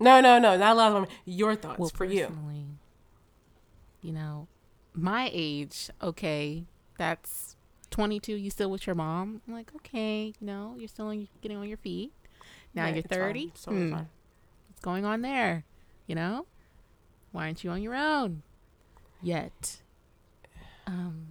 [0.00, 1.08] No, no, no, not a lot of women.
[1.24, 2.36] Your thoughts Well, for you.
[4.02, 4.48] you know,
[4.92, 5.88] my age.
[6.02, 6.64] Okay,
[6.98, 7.56] that's
[7.90, 8.34] 22.
[8.34, 9.40] You still with your mom?
[9.46, 12.12] I'm like, okay, you know, you're still getting on your feet.
[12.74, 13.52] Now Right, you're 30.
[13.54, 13.92] So Hmm.
[13.92, 15.64] What's going on there?
[16.08, 16.46] You know,
[17.32, 18.42] why aren't you on your own
[19.22, 19.80] yet?
[20.86, 21.28] Um,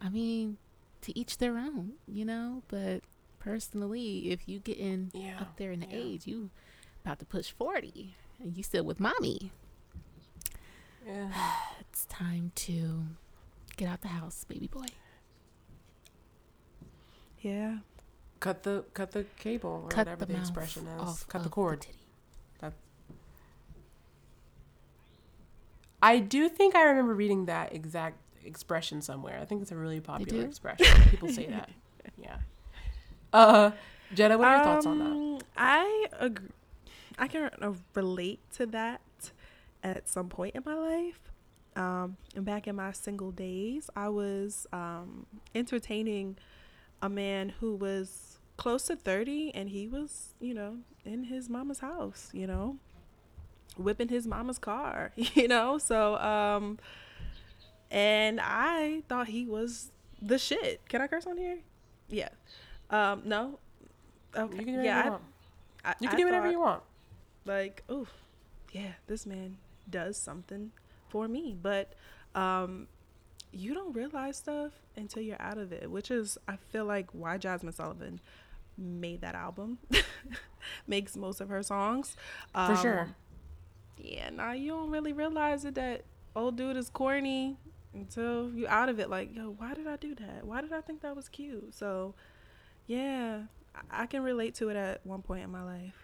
[0.00, 0.56] I mean,
[1.02, 2.62] to each their own, you know.
[2.68, 3.02] But
[3.38, 5.96] personally, if you getting Yeah, up there in the yeah.
[5.96, 6.50] age, you
[7.04, 9.50] about to push 40, and you still with mommy.
[11.06, 11.30] Yeah.
[11.80, 13.04] It's time to
[13.78, 14.84] get out the house, baby boy.
[17.40, 17.78] Yeah.
[18.40, 21.24] Cut the cut the cable or Cut whatever the, the, expression is.
[21.24, 21.80] cut the cord.
[21.82, 21.96] titty.
[26.06, 29.40] I do think I remember reading that exact expression somewhere.
[29.42, 30.86] I think it's a really popular expression.
[31.10, 31.70] People say that.
[32.22, 32.36] Yeah.
[33.32, 33.72] Uh,
[34.14, 35.04] Jenna, what are your thoughts on that?
[35.06, 36.48] Um, I agree.
[37.18, 39.00] I can uh, relate to that
[39.82, 41.18] at some point in my life.
[41.74, 46.38] Um, and back in my single days, I was um, entertaining
[47.02, 51.80] a man who was close to 30 and he was, you know, in his mama's
[51.80, 52.78] house, you know,
[53.76, 55.78] whipping his mama's car, you know?
[55.78, 56.78] So, um,
[57.90, 60.88] and I thought he was the shit.
[60.88, 61.58] Can I curse on here?
[62.08, 62.28] Yeah.
[62.90, 63.58] Um, no.
[64.36, 64.56] Okay.
[64.58, 65.22] You can do whatever yeah, you I- want.
[65.84, 66.82] I, You can I do whatever thought, you want.
[67.44, 68.06] Like, oh,
[68.72, 69.56] yeah, this man
[69.88, 70.72] does something
[71.08, 71.56] for me.
[71.60, 71.92] But
[72.34, 72.88] um,
[73.52, 77.38] you don't realize stuff until you're out of it, which is, I feel like, why
[77.38, 78.20] Jazmine Sullivan
[78.76, 79.78] made that album,
[80.88, 82.16] makes most of her songs.
[82.52, 83.08] For Um, sure.
[83.98, 86.04] Yeah, now you don't really realize it that
[86.34, 87.56] old dude is corny
[87.94, 89.08] until you out of it.
[89.10, 90.44] Like, yo, why did I do that?
[90.44, 91.74] Why did I think that was cute?
[91.74, 92.14] So,
[92.86, 93.42] yeah,
[93.74, 95.94] I, I can relate to it at one point in my life.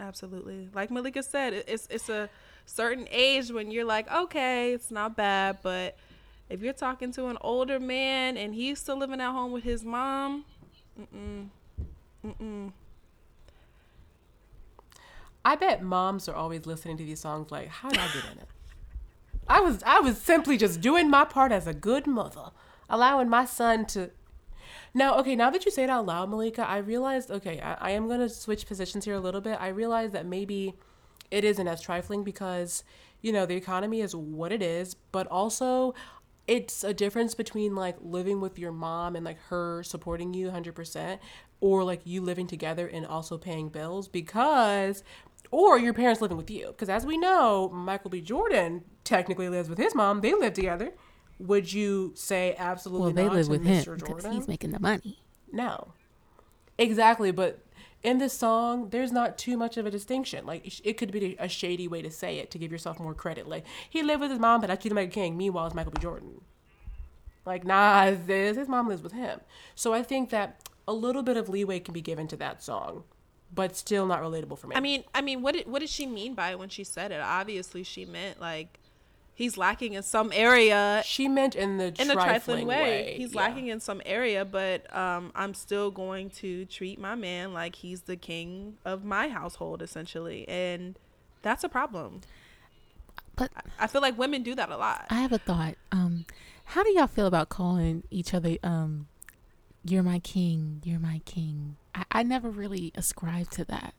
[0.00, 0.68] Absolutely.
[0.74, 2.28] Like Malika said, it's it's a
[2.66, 5.96] certain age when you're like, okay, it's not bad, but
[6.50, 9.84] if you're talking to an older man and he's still living at home with his
[9.84, 10.44] mom,
[11.00, 11.48] mm-mm,
[12.26, 12.72] mm-mm.
[15.44, 18.38] I bet moms are always listening to these songs like, how did I get in
[18.38, 18.48] it?
[19.46, 22.50] I was I was simply just doing my part as a good mother,
[22.88, 24.10] allowing my son to
[24.96, 27.90] now, okay, now that you say it out loud, Malika, I realized, okay, I, I
[27.90, 29.58] am to switch positions here a little bit.
[29.60, 30.74] I realize that maybe
[31.32, 32.84] it isn't as trifling because,
[33.20, 35.94] you know, the economy is what it is, but also
[36.46, 41.18] it's a difference between like living with your mom and like her supporting you 100%
[41.60, 45.02] or like you living together and also paying bills because
[45.50, 49.68] or your parents living with you because as we know michael b jordan technically lives
[49.68, 50.92] with his mom they live together
[51.38, 53.12] would you say absolutely?
[53.12, 53.92] Well, they live with Mr.
[53.92, 55.18] him because he's making the money.
[55.52, 55.92] No,
[56.78, 57.30] exactly.
[57.30, 57.60] But
[58.02, 60.46] in this song, there's not too much of a distinction.
[60.46, 63.48] Like it could be a shady way to say it to give yourself more credit.
[63.48, 65.36] Like he lived with his mom, but I treat him like a king.
[65.36, 66.00] Meanwhile, it's Michael B.
[66.00, 66.40] Jordan.
[67.44, 69.40] Like nah, this his mom lives with him.
[69.74, 73.04] So I think that a little bit of leeway can be given to that song,
[73.54, 74.76] but still not relatable for me.
[74.76, 77.12] I mean, I mean, what did what did she mean by it when she said
[77.12, 77.20] it?
[77.20, 78.78] Obviously, she meant like
[79.34, 81.02] he's lacking in some area.
[81.04, 82.82] She meant in the in a trifling way.
[82.82, 83.14] way.
[83.18, 83.40] He's yeah.
[83.40, 88.02] lacking in some area, but um, I'm still going to treat my man like he's
[88.02, 90.98] the king of my household, essentially, and
[91.42, 92.22] that's a problem.
[93.36, 95.06] But I, I feel like women do that a lot.
[95.10, 95.74] I have a thought.
[95.92, 96.26] Um,
[96.66, 99.08] how do y'all feel about calling each other um,
[99.84, 100.80] "You're my king"?
[100.84, 101.76] You're my king.
[101.94, 103.94] I, I never really ascribed to that.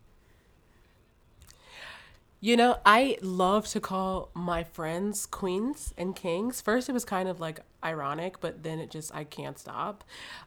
[2.41, 6.61] You know, I love to call my friends queens and kings.
[6.61, 10.03] First, it was kind of like ironic, but then it just, I can't stop.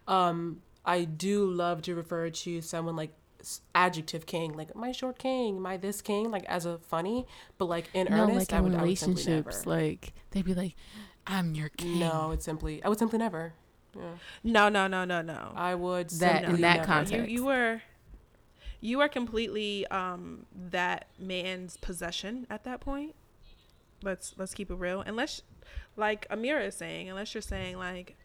[0.07, 3.15] Um, I do love to refer to someone like
[3.75, 7.89] adjective king, like my short king, my this king, like as a funny, but like
[7.95, 10.75] in no, earnest, like I would, relationships, I would like they'd be like,
[11.27, 13.55] "I'm your king." No, it's simply I would simply never.
[14.45, 15.53] No, no, no, no, no.
[15.55, 16.85] I would that in that never.
[16.85, 17.29] context.
[17.29, 17.83] You, you were
[18.81, 23.15] you are completely um, that man's possession at that point.
[24.03, 25.01] Let's let's keep it real.
[25.01, 25.43] Unless,
[25.97, 28.17] like Amira is saying, unless you're saying like,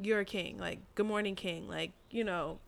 [0.00, 2.58] you're a king, like good morning king, like you know.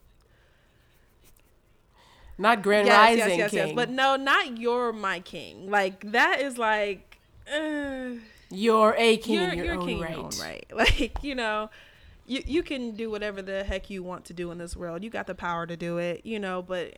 [2.40, 3.66] Not Grand yes, Rising yes, yes, king.
[3.68, 5.70] yes, but no, not you're my king.
[5.70, 7.18] Like that is like.
[7.52, 8.10] Uh,
[8.50, 10.16] you're a king you're, in your you're own king right.
[10.16, 10.66] Own right.
[10.74, 11.70] Like you know,
[12.28, 15.02] you you can do whatever the heck you want to do in this world.
[15.02, 16.62] You got the power to do it, you know.
[16.62, 16.94] But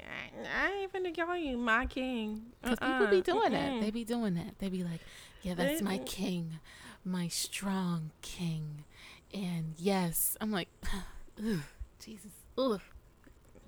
[0.54, 2.42] I, ain't gonna call you my king.
[2.60, 2.98] Because uh-uh.
[2.98, 3.74] people be doing mm-hmm.
[3.76, 3.80] that.
[3.80, 4.58] They be doing that.
[4.58, 5.00] They be like,
[5.42, 6.58] yeah, that's my king,
[7.04, 8.84] my strong king,
[9.32, 10.68] and yes, I'm like,
[11.38, 11.60] ugh,
[12.04, 12.80] Jesus, ugh.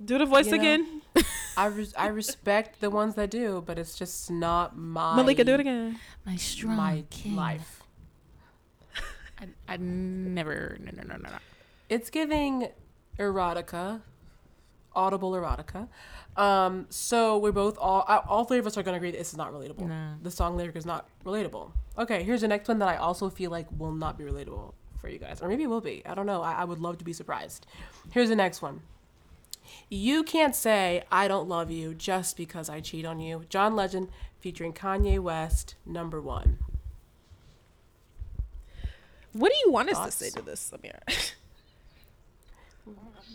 [0.04, 1.02] Do the voice you again.
[1.56, 5.44] I res- I respect the ones that do, but it's just not my Malika.
[5.44, 6.00] Do it again.
[6.26, 7.36] My strong my king.
[7.36, 7.82] life.
[9.38, 11.38] I, I never no no no no no.
[11.92, 12.68] It's giving
[13.18, 14.00] erotica,
[14.96, 15.88] audible erotica.
[16.38, 19.36] Um, so we're both all all three of us are gonna agree that this is
[19.36, 19.86] not relatable.
[19.86, 20.14] No.
[20.22, 21.70] The song lyric is not relatable.
[21.98, 25.10] Okay, here's the next one that I also feel like will not be relatable for
[25.10, 26.02] you guys, or maybe it will be.
[26.06, 26.40] I don't know.
[26.40, 27.66] I, I would love to be surprised.
[28.10, 28.80] Here's the next one.
[29.90, 33.44] You can't say I don't love you just because I cheat on you.
[33.50, 34.08] John Legend
[34.40, 36.56] featuring Kanye West, number one.
[39.34, 40.08] What do you want Thoughts?
[40.08, 41.34] us to say to this, Samira?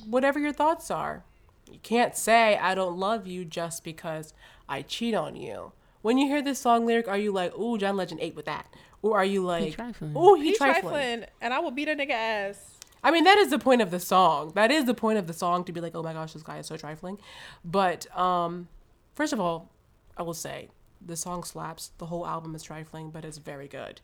[0.06, 1.24] whatever your thoughts are.
[1.72, 4.34] You can't say I don't love you just because
[4.70, 5.74] I cheat on you.
[6.02, 8.68] When you hear this song lyric, are you like, "Ooh, John Legend ate with that,"
[9.02, 10.92] or are you like, "Ooh, he, he trifling.
[10.92, 12.78] trifling," and I will beat a nigga ass.
[13.04, 14.52] I mean, that is the point of the song.
[14.56, 16.60] That is the point of the song to be like, "Oh my gosh, this guy
[16.60, 17.20] is so trifling."
[17.66, 18.70] But um,
[19.14, 19.72] first of all,
[20.16, 20.70] I will say
[21.06, 21.92] the song slaps.
[21.98, 24.02] The whole album is trifling, but it's very good.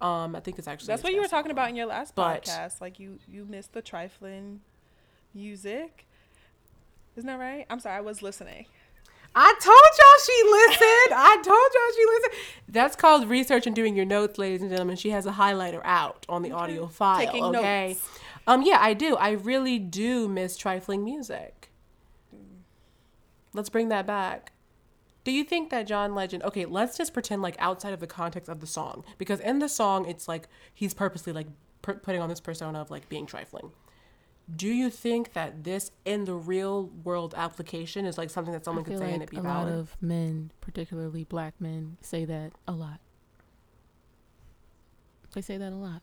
[0.00, 1.52] Um, I think it's actually that's what you were talking album.
[1.52, 2.80] about in your last but, podcast.
[2.80, 4.60] Like you, you missed the trifling
[5.36, 6.06] music.
[7.14, 7.66] Isn't that right?
[7.70, 8.66] I'm sorry, I was listening.
[9.38, 11.14] I told y'all she listened.
[11.14, 12.32] I told y'all she listened.
[12.68, 14.96] That's called research and doing your notes, ladies and gentlemen.
[14.96, 16.62] She has a highlighter out on the okay.
[16.62, 17.18] audio file.
[17.18, 17.88] Taking okay.
[17.88, 18.08] Notes.
[18.46, 19.14] Um, yeah, I do.
[19.16, 21.70] I really do miss trifling music.
[23.52, 24.52] Let's bring that back.
[25.24, 26.42] Do you think that John Legend?
[26.44, 29.68] Okay, let's just pretend like outside of the context of the song, because in the
[29.68, 31.48] song it's like he's purposely like
[31.82, 33.72] putting on this persona of like being trifling
[34.54, 38.84] do you think that this in the real world application is like something that someone
[38.84, 39.68] could say like and it be a valid?
[39.68, 43.00] A lot of men, particularly black men, say that a lot.
[45.34, 46.02] They say that a lot.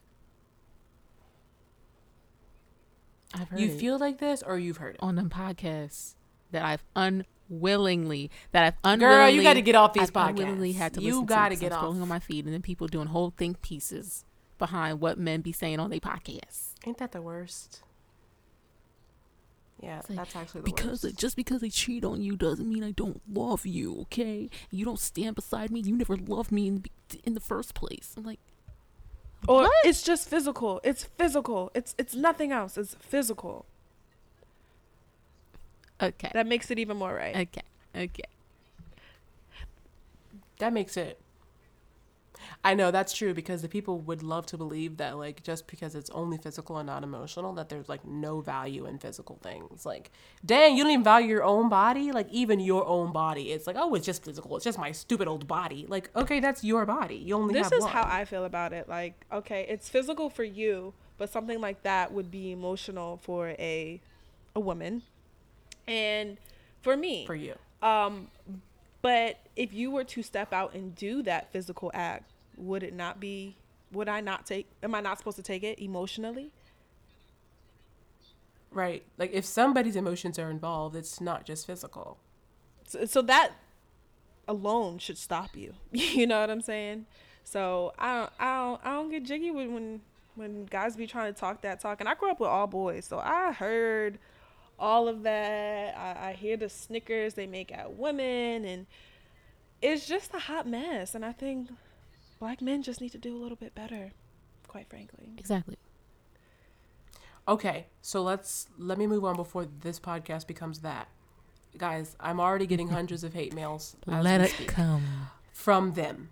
[3.32, 3.60] I've heard.
[3.60, 6.14] You feel like this, or you've heard it on them podcasts
[6.50, 9.16] that I've unwillingly that I've unwillingly.
[9.16, 10.28] Girl, you got to get off these I've podcasts.
[10.30, 12.02] unwillingly had to you got to get scrolling off.
[12.02, 14.24] on my feed, and then people doing whole think pieces
[14.58, 16.74] behind what men be saying on their podcasts.
[16.86, 17.83] Ain't that the worst?
[19.82, 21.18] Yeah, like, that's actually the because worst.
[21.18, 24.00] just because I cheat on you doesn't mean I don't love you.
[24.02, 25.80] Okay, you don't stand beside me.
[25.80, 28.14] You never loved me in the, in the first place.
[28.16, 28.38] I'm like,
[29.48, 29.72] Or What?
[29.84, 30.80] it's just physical.
[30.84, 31.70] It's physical.
[31.74, 32.78] It's it's nothing else.
[32.78, 33.66] It's physical.
[36.00, 37.36] okay, That makes it even more right.
[37.36, 37.62] okay,
[37.94, 38.24] okay.
[40.58, 41.18] that makes it.
[42.62, 45.94] I know that's true because the people would love to believe that like just because
[45.94, 49.84] it's only physical and not emotional that there's like no value in physical things.
[49.84, 50.10] Like,
[50.44, 52.12] dang, you don't even value your own body.
[52.12, 54.56] Like even your own body, it's like oh, it's just physical.
[54.56, 55.86] It's just my stupid old body.
[55.88, 57.16] Like okay, that's your body.
[57.16, 57.92] You only this is one.
[57.92, 58.88] how I feel about it.
[58.88, 64.00] Like, okay, it's physical for you, but something like that would be emotional for a
[64.54, 65.02] a woman.
[65.86, 66.38] And
[66.82, 67.54] for me, for you.
[67.82, 68.28] um
[69.04, 73.20] but if you were to step out and do that physical act, would it not
[73.20, 73.56] be
[73.92, 76.50] would I not take am I not supposed to take it emotionally?
[78.70, 79.04] Right.
[79.18, 82.18] Like if somebody's emotions are involved, it's not just physical.
[82.86, 83.52] So, so that
[84.48, 85.74] alone should stop you.
[85.92, 87.06] you know what I'm saying?
[87.44, 90.00] So I don't, I don't, I don't get jiggy when, when,
[90.34, 92.00] when guys be trying to talk that talk.
[92.00, 94.18] And I grew up with all boys, so I heard
[94.78, 95.96] all of that.
[95.96, 98.86] I, I hear the snickers they make at women, and
[99.82, 101.14] it's just a hot mess.
[101.14, 101.68] And I think
[102.44, 104.12] black men just need to do a little bit better,
[104.68, 105.32] quite frankly.
[105.38, 105.78] Exactly.
[107.48, 111.08] Okay, so let's let me move on before this podcast becomes that.
[111.78, 115.30] Guys, I'm already getting hundreds of hate mails Let we it speak come.
[115.54, 116.28] from them.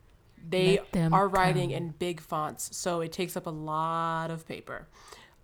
[0.46, 1.78] They them are writing come.
[1.78, 4.88] in big fonts, so it takes up a lot of paper.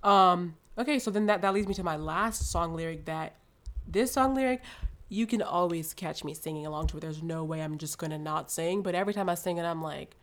[0.02, 3.36] Um, okay, so then that, that leads me to my last song lyric that
[3.86, 4.60] this song lyric
[5.08, 7.00] you can always catch me singing along to it.
[7.00, 9.80] There's no way I'm just gonna not sing, but every time I sing it, I'm
[9.80, 10.14] like,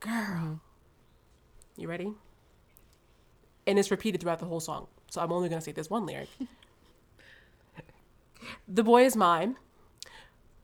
[0.00, 0.12] girl.
[0.12, 1.80] Mm-hmm.
[1.80, 2.12] You ready?
[3.66, 4.88] And it's repeated throughout the whole song.
[5.10, 6.28] So I'm only gonna say this one lyric.
[8.68, 9.56] the boy is mine.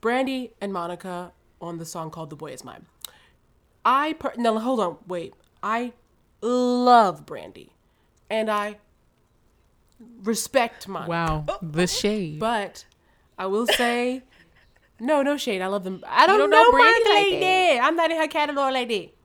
[0.01, 2.87] Brandy and Monica on the song called The Boy Is Mine.
[3.85, 5.93] I per- no hold on wait I
[6.41, 7.73] love Brandy,
[8.31, 8.77] and I
[10.23, 11.11] respect Monica.
[11.11, 12.39] Wow, the shade.
[12.39, 12.85] But
[13.39, 14.23] I will say,
[15.01, 15.63] no, no shade.
[15.63, 16.05] I love them.
[16.07, 17.81] I don't, don't know, know Brandy like that.
[17.83, 19.16] I'm not in her catalog like that.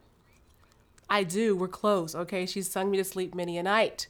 [1.11, 1.57] I do.
[1.57, 2.15] We're close.
[2.15, 4.07] Okay, she's sung me to sleep many a night,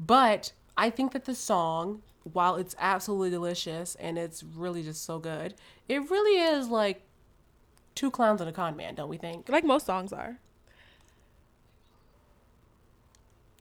[0.00, 5.20] but I think that the song, while it's absolutely delicious and it's really just so
[5.20, 5.54] good,
[5.88, 7.02] it really is like
[7.94, 8.96] two clowns and a con man.
[8.96, 9.48] Don't we think?
[9.48, 10.38] Like most songs are.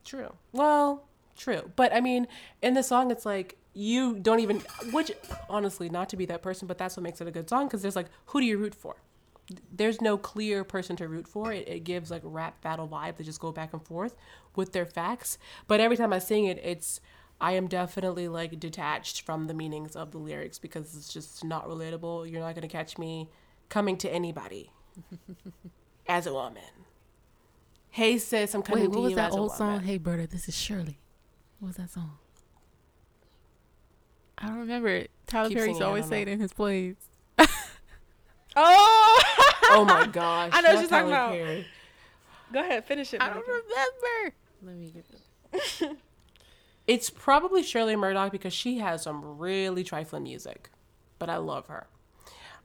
[0.03, 0.33] True.
[0.51, 1.03] Well,
[1.37, 1.71] true.
[1.75, 2.27] But I mean,
[2.63, 5.11] in the song, it's like you don't even, which
[5.47, 7.83] honestly, not to be that person, but that's what makes it a good song because
[7.83, 8.95] there's like, who do you root for?
[9.71, 11.51] There's no clear person to root for.
[11.51, 13.17] It, it gives like rap battle vibe.
[13.17, 14.15] They just go back and forth
[14.55, 15.37] with their facts.
[15.67, 17.01] But every time I sing it, it's,
[17.41, 21.67] I am definitely like detached from the meanings of the lyrics because it's just not
[21.67, 22.29] relatable.
[22.29, 23.29] You're not going to catch me
[23.69, 24.71] coming to anybody
[26.07, 26.63] as a woman.
[27.91, 29.81] Hey sis, I'm coming Wait, to what was you that old song?
[29.81, 30.99] Hey, Berta, this is Shirley.
[31.59, 32.19] What was that song?
[34.37, 35.09] I don't remember it.
[35.25, 36.95] Tyler Keep Perry's singing, always don't say it in his plays.
[38.55, 39.21] Oh,
[39.69, 40.51] Oh my gosh.
[40.53, 41.31] I know what not you're talking about.
[41.31, 41.67] Perry.
[42.53, 43.21] go ahead, finish it.
[43.21, 44.35] I don't remember.
[44.63, 45.05] Let me get
[45.83, 45.97] it.
[46.87, 50.71] It's probably Shirley Murdock because she has some really trifling music,
[51.19, 51.85] but I love her.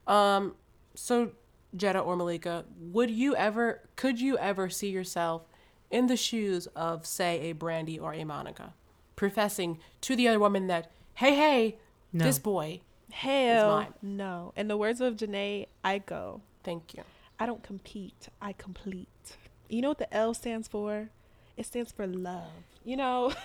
[0.07, 0.55] Um,
[0.95, 1.33] so
[1.75, 5.43] Jetta or Malika, would you ever, could you ever see yourself
[5.91, 8.73] in the shoes of, say, a Brandy or a Monica,
[9.15, 11.77] professing to the other woman that, hey, hey,
[12.11, 12.23] No.
[12.25, 13.93] this boy, Hell mine.
[14.01, 14.53] no.
[14.55, 17.03] In the words of Jhené Aiko, thank you.
[17.39, 18.29] I don't compete.
[18.41, 19.37] I complete.
[19.69, 21.09] You know what the L stands for?
[21.57, 22.51] It stands for love.
[22.83, 23.33] You know.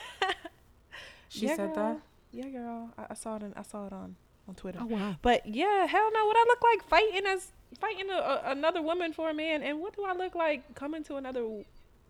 [1.28, 1.94] She Yeah, said girl.
[1.94, 2.00] that.
[2.32, 2.90] Yeah, girl.
[2.98, 3.42] I, I saw it.
[3.44, 4.16] On, I saw it on
[4.48, 4.80] on Twitter.
[4.82, 5.16] Oh wow.
[5.22, 6.26] But yeah, hell no.
[6.26, 9.80] What I look like fighting as fighting a, a, another woman for a man, and
[9.80, 11.64] what do I look like coming to another w-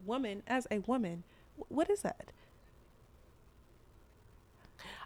[0.07, 1.25] woman as a woman?
[1.59, 2.33] Wh- What is that?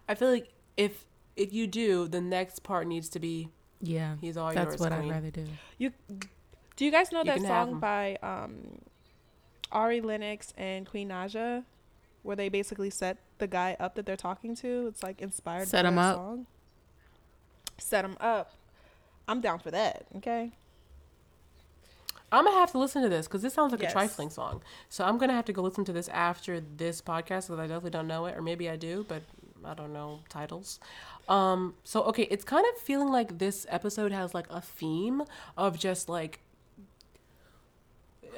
[0.09, 3.49] I feel like if if you do, the next part needs to be
[3.81, 4.81] Yeah, he's all that's yours.
[4.81, 5.45] what I'd rather do.
[5.79, 5.93] You
[6.77, 7.81] do you guys know You that can have song 'em.
[7.81, 8.79] by um,
[9.73, 11.65] Ari Lennox and Queen Naija,
[12.23, 14.87] where they basically set the guy up that they're talking to?
[14.89, 15.69] It's like inspired.
[15.69, 16.17] Set by 'em that up.
[16.17, 16.47] Song.
[17.79, 18.53] Set him up.
[19.29, 20.07] I'm down for that.
[20.17, 20.53] Okay.
[22.33, 23.93] I'm gonna have to listen to this because this sounds like Yes.
[23.93, 24.63] a trifling song.
[24.89, 27.91] So I'm gonna have to go listen to this after this podcast because I definitely
[27.91, 29.23] don't know it, or maybe I do, but
[29.65, 30.81] I don't know titles.
[31.29, 35.23] Um, so okay, it's kind of feeling like this episode has like a theme
[35.57, 36.41] of just like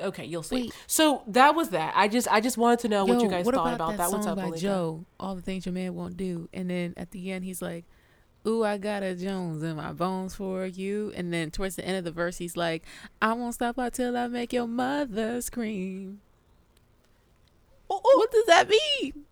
[0.00, 0.56] okay, you'll see.
[0.56, 0.74] Wait.
[0.86, 1.92] So that was that.
[1.96, 3.96] I just I just wanted to know Yo, what you guys what thought about, about
[3.98, 4.12] that.
[4.12, 5.04] What's up, by Joe?
[5.18, 7.84] All the things your man won't do, and then at the end he's like,
[8.46, 11.96] "Ooh, I got a Jones in my bones for you," and then towards the end
[11.96, 12.84] of the verse he's like,
[13.20, 16.20] "I won't stop until I make your mother scream."
[17.90, 18.18] Ooh, ooh.
[18.18, 19.25] What does that mean?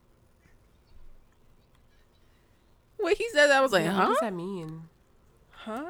[2.99, 4.83] When he said that, I was like, yeah, "Huh?" What does that mean?
[5.51, 5.85] Huh?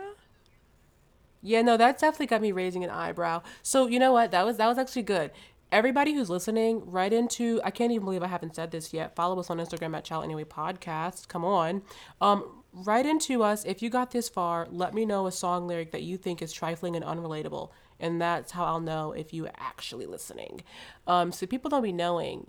[1.46, 3.42] Yeah, no, that's definitely got me raising an eyebrow.
[3.62, 4.30] So you know what?
[4.30, 5.30] That was that was actually good.
[5.70, 9.14] Everybody who's listening, right into I can't even believe I haven't said this yet.
[9.14, 11.28] Follow us on Instagram at Child Anyway Podcast.
[11.28, 11.82] Come on.
[12.20, 13.64] Um, right into us.
[13.64, 16.52] If you got this far, let me know a song lyric that you think is
[16.52, 17.70] trifling and unrelatable.
[18.00, 20.62] And that's how I'll know if you actually listening.
[21.06, 22.48] Um, so people don't be knowing,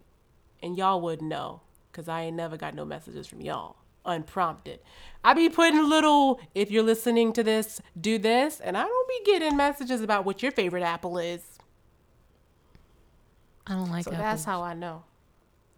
[0.62, 3.76] and y'all would know, because I ain't never got no messages from y'all
[4.06, 4.80] unprompted.
[5.24, 9.22] I be putting little, if you're listening to this, do this, and I don't be
[9.26, 11.42] getting messages about what your favorite apple is.
[13.68, 14.24] I don't like So apples.
[14.24, 15.04] that's how I know.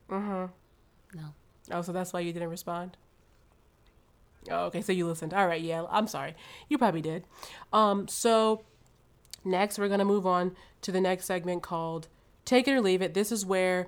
[0.09, 1.17] Mm-hmm.
[1.17, 1.23] No.
[1.71, 2.97] Oh, so that's why you didn't respond?
[4.49, 5.33] Oh, okay, so you listened.
[5.33, 6.35] All right, yeah, I'm sorry.
[6.69, 7.23] You probably did.
[7.73, 8.63] Um, so
[9.43, 12.07] next we're gonna move on to the next segment called
[12.45, 13.13] Take It or Leave It.
[13.13, 13.87] This is where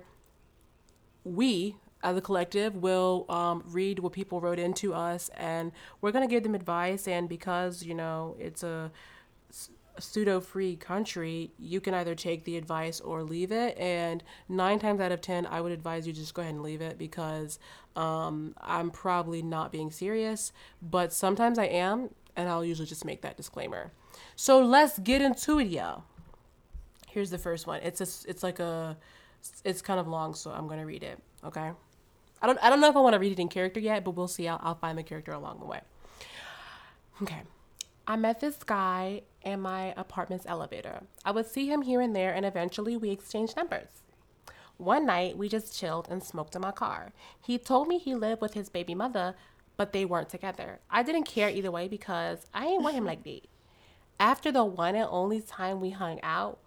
[1.24, 6.26] we, as a collective we'll um, read what people wrote into us and we're going
[6.26, 8.90] to give them advice and because you know it's a,
[9.96, 14.78] a pseudo free country you can either take the advice or leave it and nine
[14.78, 17.58] times out of ten i would advise you just go ahead and leave it because
[17.96, 23.22] um, i'm probably not being serious but sometimes i am and i'll usually just make
[23.22, 23.92] that disclaimer.
[24.36, 26.04] So let's get into it y'all.
[27.08, 27.80] Here's the first one.
[27.82, 28.96] It's a, it's like a
[29.64, 31.70] it's kind of long so i'm to read it okay
[32.42, 34.12] I don't I don't know if I want to read it in character yet, but
[34.12, 34.48] we'll see.
[34.48, 35.80] I'll, I'll find the character along the way.
[37.22, 37.42] Okay.
[38.06, 41.02] I met this guy in my apartment's elevator.
[41.24, 44.02] I would see him here and there, and eventually we exchanged numbers.
[44.78, 47.12] One night, we just chilled and smoked in my car.
[47.40, 49.36] He told me he lived with his baby mother,
[49.76, 50.80] but they weren't together.
[50.90, 53.46] I didn't care either way because I ain't want him like that.
[54.18, 56.58] After the one and only time we hung out,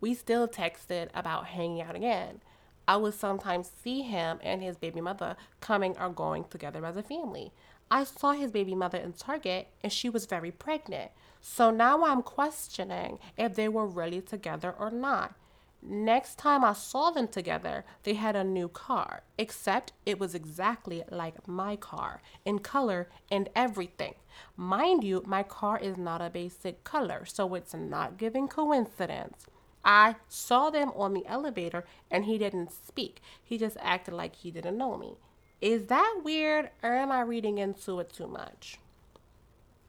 [0.00, 2.40] we still texted about hanging out again.
[2.88, 7.02] I would sometimes see him and his baby mother coming or going together as a
[7.02, 7.52] family.
[7.90, 11.10] I saw his baby mother in Target and she was very pregnant.
[11.42, 15.34] So now I'm questioning if they were really together or not.
[15.82, 21.04] Next time I saw them together, they had a new car, except it was exactly
[21.10, 24.14] like my car in color and everything.
[24.56, 29.46] Mind you, my car is not a basic color, so it's not giving coincidence.
[29.88, 33.22] I saw them on the elevator and he didn't speak.
[33.42, 35.14] He just acted like he didn't know me.
[35.62, 38.76] Is that weird or am I reading into it too much?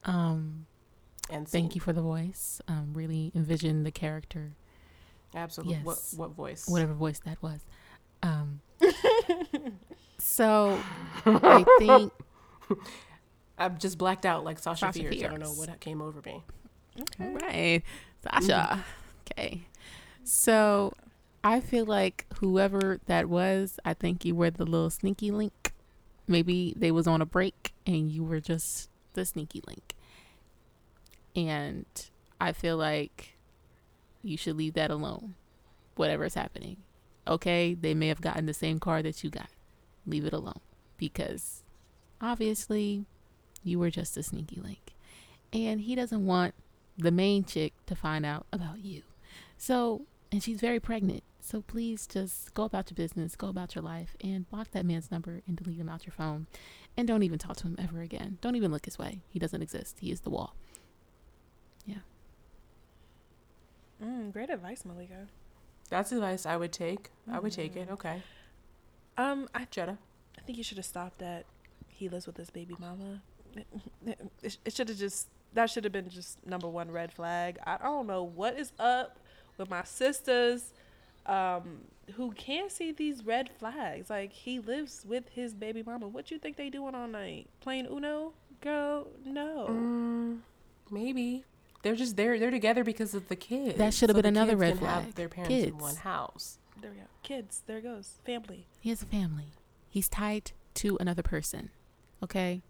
[0.06, 0.68] Um
[1.30, 2.62] and thank you for the voice.
[2.70, 4.54] Um really envision the character.
[5.36, 5.76] Absolutely.
[5.76, 6.14] Yes.
[6.16, 6.66] What what voice?
[6.70, 7.60] Whatever voice that was.
[8.24, 8.62] Um
[10.18, 10.80] So
[11.26, 12.14] I think
[13.58, 15.16] I've just blacked out like Sasha, Sasha Fierce.
[15.16, 15.28] Fierce.
[15.28, 16.42] I don't know what came over me.
[17.02, 17.26] Okay.
[17.26, 17.84] All right.
[18.24, 18.48] Sasha.
[18.48, 18.80] Mm-hmm.
[19.32, 19.62] Okay.
[20.30, 20.94] So
[21.44, 25.74] I feel like whoever that was, I think you were the little sneaky link.
[26.28, 29.96] Maybe they was on a break and you were just the sneaky link.
[31.36, 31.88] And
[32.40, 33.40] I feel like
[34.22, 35.34] you should leave that alone.
[35.96, 36.78] Whatever's happening.
[37.28, 39.50] Okay, they may have gotten the same car that you got.
[40.06, 40.62] Leave it alone
[40.98, 41.64] because
[42.22, 43.06] obviously
[43.64, 44.94] you were just a sneaky link.
[45.52, 46.54] And he doesn't want
[47.00, 49.02] the main chick to find out about you.
[49.58, 51.24] So and she's very pregnant.
[51.42, 55.10] So please just go about your business, go about your life, and block that man's
[55.10, 56.48] number and delete him out your phone.
[56.96, 58.38] And don't even talk to him ever again.
[58.42, 59.22] Don't even look his way.
[59.30, 59.98] He doesn't exist.
[60.00, 60.56] He is the wall.
[61.86, 61.96] Yeah.
[64.04, 65.28] Mm, great advice, Malika.
[65.90, 67.04] That's advice I would take.
[67.04, 67.34] Mm-hmm.
[67.34, 67.86] I would take it.
[67.86, 67.94] Mm-hmm.
[67.94, 68.22] Okay.
[69.18, 69.98] Um, I Jetta.
[70.38, 71.46] I think you should have stopped at
[71.88, 73.22] he lives with his baby mama.
[74.06, 77.58] It, it, it should have just that should have been just number one red flag.
[77.66, 79.18] I don't know what is up
[79.60, 80.74] with my sisters
[81.26, 81.82] um,
[82.16, 84.10] who can't see these red flags.
[84.10, 86.08] Like he lives with his baby mama.
[86.08, 87.48] What do you think they doing all night?
[87.62, 88.34] Playing Uno?
[88.62, 89.68] Go no.
[89.70, 90.40] Mm,
[90.92, 91.46] maybe
[91.82, 93.78] they're just they're they're together because of the kids.
[93.78, 95.06] That should have so been another red flag.
[95.06, 95.68] Have their parents kids.
[95.68, 96.58] in one house.
[96.82, 97.04] There we go.
[97.24, 97.64] Kids.
[97.68, 98.68] There goes family.
[98.80, 99.54] He has a family.
[99.90, 101.70] He's tied to another person.
[102.24, 102.62] Okay.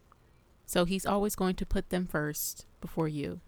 [0.66, 3.42] So he's always going to put them first before you.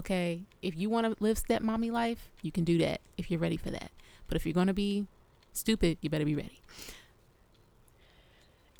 [0.00, 3.38] Okay, if you want to live step mommy life, you can do that if you're
[3.38, 3.90] ready for that.
[4.28, 5.06] But if you're going to be
[5.52, 6.58] stupid, you better be ready.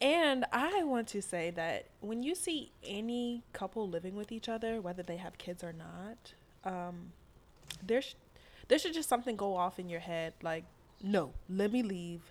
[0.01, 4.81] And I want to say that when you see any couple living with each other,
[4.81, 6.33] whether they have kids or not,
[6.65, 7.13] um,
[7.87, 8.15] there, sh-
[8.69, 10.65] there should just something go off in your head like,
[11.03, 12.23] no, let me leave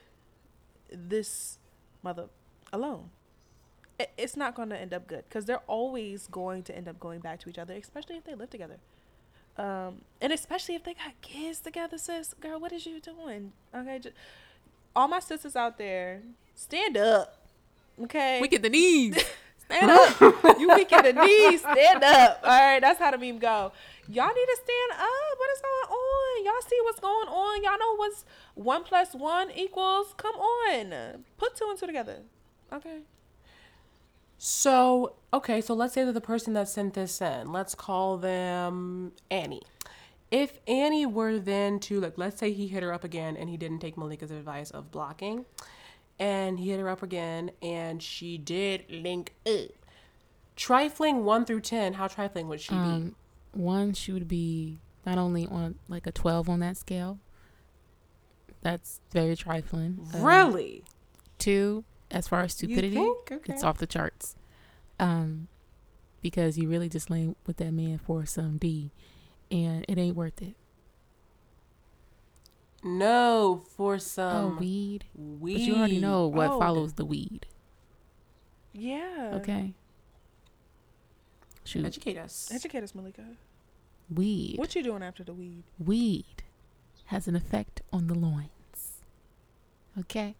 [0.91, 1.59] this
[2.01, 2.25] mother
[2.73, 3.11] alone.
[3.99, 6.99] It, it's not going to end up good because they're always going to end up
[6.99, 8.77] going back to each other, especially if they live together.
[9.57, 12.33] Um, and especially if they got kids together, sis.
[12.39, 13.51] Girl, what is you doing?
[13.75, 14.15] Okay, just,
[14.95, 16.21] all my sisters out there,
[16.55, 17.35] stand up.
[18.03, 19.21] Okay, we get the knees.
[19.57, 20.19] stand up.
[20.59, 21.59] you weak the knees.
[21.59, 22.39] Stand up.
[22.41, 23.73] All right, that's how the meme go.
[24.07, 25.37] Y'all need to stand up.
[25.37, 26.45] What is going on?
[26.45, 27.63] Y'all see what's going on?
[27.63, 28.23] Y'all know what's
[28.55, 30.13] one plus one equals?
[30.15, 32.19] Come on, put two and two together.
[32.71, 32.99] Okay.
[34.41, 39.11] So, okay, so let's say that the person that sent this in, let's call them
[39.29, 39.63] Annie.
[40.31, 43.57] If Annie were then to, like, let's say he hit her up again and he
[43.57, 45.45] didn't take Malika's advice of blocking,
[46.19, 49.71] and he hit her up again and she did link up.
[50.55, 53.15] Trifling 1 through 10, how trifling would she um,
[53.53, 53.59] be?
[53.59, 57.19] One, she would be not only on like a 12 on that scale,
[58.61, 60.07] that's very trifling.
[60.13, 60.83] Um, really?
[60.85, 60.93] Um,
[61.39, 63.39] two, as far as stupidity, okay.
[63.45, 64.35] it's off the charts.
[64.99, 65.47] Um,
[66.21, 68.91] because you really just lay with that man for some D,
[69.49, 70.55] and it ain't worth it.
[72.83, 75.05] No, for some oh, weed.
[75.15, 75.53] Weed.
[75.53, 77.45] But you already know what oh, follows the weed.
[78.73, 79.31] Yeah.
[79.35, 79.73] Okay.
[81.65, 81.85] Shoot.
[81.85, 82.49] Educate us.
[82.53, 83.25] Educate us, Malika.
[84.13, 84.57] Weed.
[84.57, 85.63] What you doing after the weed?
[85.77, 86.43] Weed
[87.07, 88.49] has an effect on the loins.
[89.99, 90.35] Okay.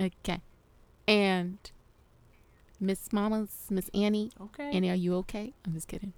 [0.00, 0.40] Okay.
[1.06, 1.58] And
[2.80, 4.30] Miss Mamas, Miss Annie.
[4.40, 4.70] Okay.
[4.70, 5.52] Annie, are you okay?
[5.64, 6.12] I'm just kidding.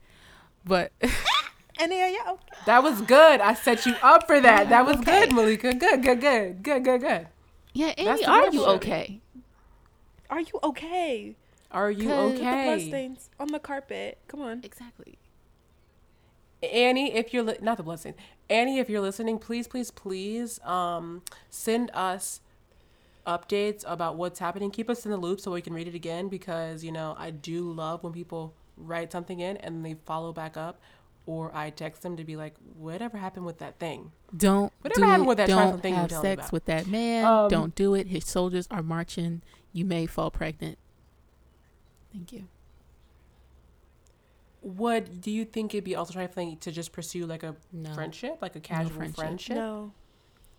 [0.64, 0.93] But
[1.80, 2.57] Annie, are you okay?
[2.66, 3.41] That was good.
[3.41, 4.68] I set you up for that.
[4.68, 5.26] That was okay.
[5.26, 5.74] good, Malika.
[5.74, 7.26] Good, good, good, good, good, good.
[7.72, 9.20] Yeah, Annie, are you okay?
[10.30, 11.37] Are you okay?
[11.70, 12.37] Are you okay?
[12.39, 14.18] The bloodstains on the carpet.
[14.28, 14.61] Come on.
[14.64, 15.18] Exactly.
[16.62, 18.16] Annie, if you're li- not the bloodstains,
[18.49, 22.41] Annie, if you're listening, please, please, please, um, send us
[23.27, 24.70] updates about what's happening.
[24.70, 27.31] Keep us in the loop so we can read it again because, you know, I
[27.31, 30.81] do love when people write something in and they follow back up
[31.27, 34.12] or I text them to be like, whatever happened with that thing?
[34.37, 37.24] Don't whatever do happened with that don't thing have sex with that man.
[37.24, 38.07] Um, don't do it.
[38.07, 39.43] His soldiers are marching.
[39.72, 40.79] You may fall pregnant.
[42.12, 42.49] Thank you.
[44.61, 47.93] What do you think it'd be also trifling to just pursue like a no.
[47.95, 49.16] friendship, like a casual no friendship?
[49.16, 49.57] friendship?
[49.57, 49.93] No.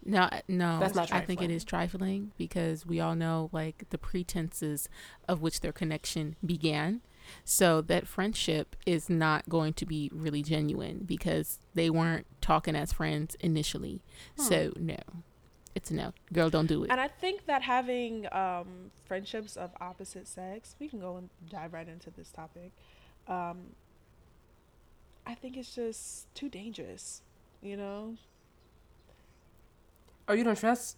[0.08, 0.80] No, no.
[0.80, 1.10] That's not.
[1.10, 1.22] Trifling.
[1.22, 4.88] I think it is trifling because we all know like the pretenses
[5.28, 7.02] of which their connection began.
[7.44, 12.94] So that friendship is not going to be really genuine because they weren't talking as
[12.94, 14.02] friends initially.
[14.38, 14.44] Hmm.
[14.44, 14.98] So no,
[15.76, 16.14] it's no.
[16.32, 16.90] Girl, don't do it.
[16.90, 21.74] And I think that having um, friendships of opposite sex, we can go and dive
[21.74, 22.72] right into this topic.
[23.28, 23.76] Um,
[25.26, 27.22] I think it's just too dangerous.
[27.62, 28.16] You know,
[30.28, 30.98] Oh, you don't trust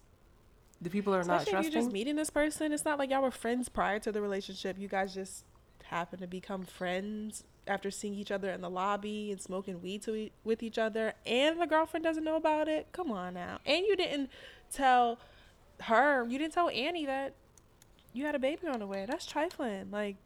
[0.80, 1.72] the people are Especially not trusting.
[1.72, 2.72] You're just meeting this person.
[2.72, 4.78] It's not like y'all were friends prior to the relationship.
[4.78, 5.44] You guys just
[5.84, 10.14] happen to become friends after seeing each other in the lobby and smoking weed to
[10.14, 12.88] e- with each other, and the girlfriend doesn't know about it.
[12.92, 13.58] Come on now.
[13.66, 14.30] And you didn't
[14.72, 15.18] tell
[15.82, 16.26] her.
[16.28, 17.34] You didn't tell Annie that
[18.14, 19.04] you had a baby on the way.
[19.06, 19.90] That's trifling.
[19.90, 20.16] Like,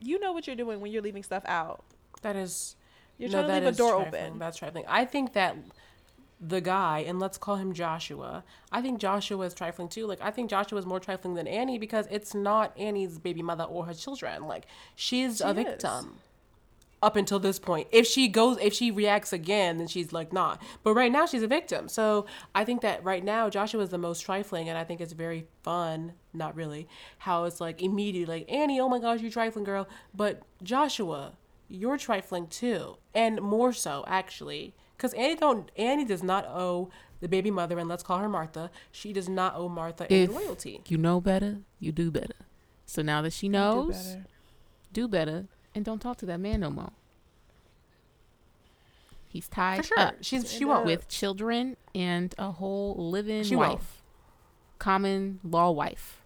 [0.00, 1.84] you know what you're doing when you're leaving stuff out.
[2.22, 2.76] That is.
[3.18, 4.24] You're no, trying to leave a door trifling.
[4.24, 4.38] open.
[4.38, 4.84] That's trifling.
[4.88, 5.56] I think that
[6.40, 8.44] the guy, and let's call him Joshua.
[8.70, 10.06] I think Joshua is trifling too.
[10.06, 13.64] Like I think Joshua is more trifling than Annie because it's not Annie's baby mother
[13.64, 14.46] or her children.
[14.46, 16.12] Like she's she a victim.
[16.16, 16.22] Is.
[17.00, 20.60] Up until this point, if she goes, if she reacts again, then she's like not.
[20.82, 21.86] But right now, she's a victim.
[21.86, 22.26] So
[22.56, 25.46] I think that right now, Joshua is the most trifling, and I think it's very
[25.62, 26.14] fun.
[26.34, 29.88] Not really, how it's like immediately like Annie, oh my gosh, you trifling girl.
[30.12, 31.34] But Joshua,
[31.68, 36.90] you're trifling too, and more so actually because Annie don't Annie does not owe
[37.20, 38.70] the baby mother, and let's call her Martha.
[38.92, 40.82] She does not owe Martha if any loyalty.
[40.86, 42.34] You know better, you do better.
[42.84, 44.26] So now that she knows, do better.
[44.92, 46.90] do better, and don't talk to that man no more.
[49.28, 49.98] He's tied sure.
[50.00, 50.16] up.
[50.20, 53.82] She's she won't with children and a whole living she wife, won't.
[54.78, 56.22] common law wife.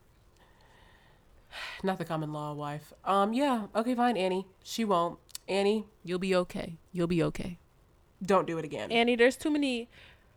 [1.82, 2.94] Not the common law wife.
[3.04, 3.34] Um.
[3.34, 3.66] Yeah.
[3.76, 3.94] Okay.
[3.94, 4.16] Fine.
[4.16, 4.46] Annie.
[4.62, 5.18] She won't.
[5.46, 5.84] Annie.
[6.04, 6.78] You'll be okay.
[6.92, 7.58] You'll be okay
[8.24, 8.90] don't do it again.
[8.92, 9.88] Annie, there's too many.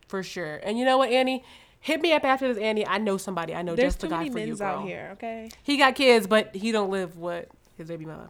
[0.08, 0.60] For sure.
[0.64, 1.44] And you know what, Annie?
[1.80, 2.86] Hit me up after this, Annie.
[2.86, 3.54] I know somebody.
[3.54, 4.80] I know there's just the guy for you, girl.
[4.80, 5.10] out here.
[5.14, 5.50] Okay.
[5.64, 8.30] He got kids, but he don't live with his baby mama.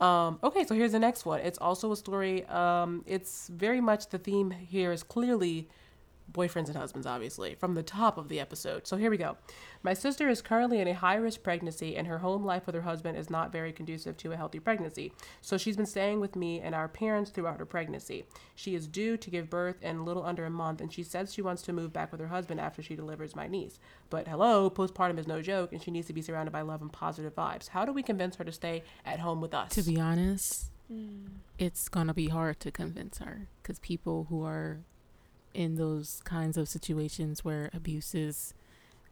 [0.00, 1.40] Um, okay, so here's the next one.
[1.40, 2.46] It's also a story.
[2.46, 5.68] Um, it's very much the theme here is clearly
[6.32, 8.86] boyfriends and husbands, obviously, from the top of the episode.
[8.86, 9.36] So here we go.
[9.82, 12.82] My sister is currently in a high risk pregnancy, and her home life with her
[12.82, 15.12] husband is not very conducive to a healthy pregnancy.
[15.40, 18.24] So she's been staying with me and our parents throughout her pregnancy.
[18.54, 21.32] She is due to give birth in a little under a month, and she says
[21.32, 23.78] she wants to move back with her husband after she delivers my niece.
[24.10, 26.92] But hello, postpartum is no joke, and she needs to be surrounded by love and
[26.92, 27.68] positive vibes.
[27.68, 29.70] How do we convince her to stay at home with us?
[29.74, 31.26] To be honest, mm.
[31.58, 34.80] it's gonna be hard to convince her because people who are
[35.54, 38.54] in those kinds of situations where abuse is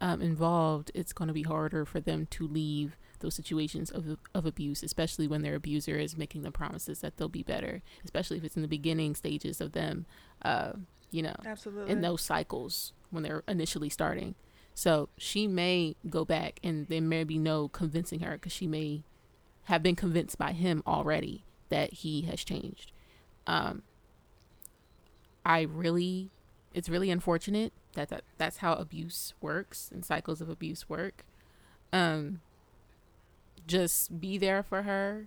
[0.01, 4.47] um, involved, it's going to be harder for them to leave those situations of, of
[4.47, 8.45] abuse, especially when their abuser is making them promises that they'll be better, especially if
[8.45, 10.07] it's in the beginning stages of them,
[10.43, 10.72] uh,
[11.11, 14.34] you know, absolutely in those cycles when they're initially starting.
[14.74, 19.03] So she may go back, and there may be no convincing her because she may
[19.64, 22.93] have been convinced by him already that he has changed.
[23.47, 23.82] Um,
[25.49, 26.28] I really,
[26.74, 31.24] it's really unfortunate that, that that's how abuse works and cycles of abuse work.
[31.90, 32.42] Um,
[33.66, 35.26] just be there for her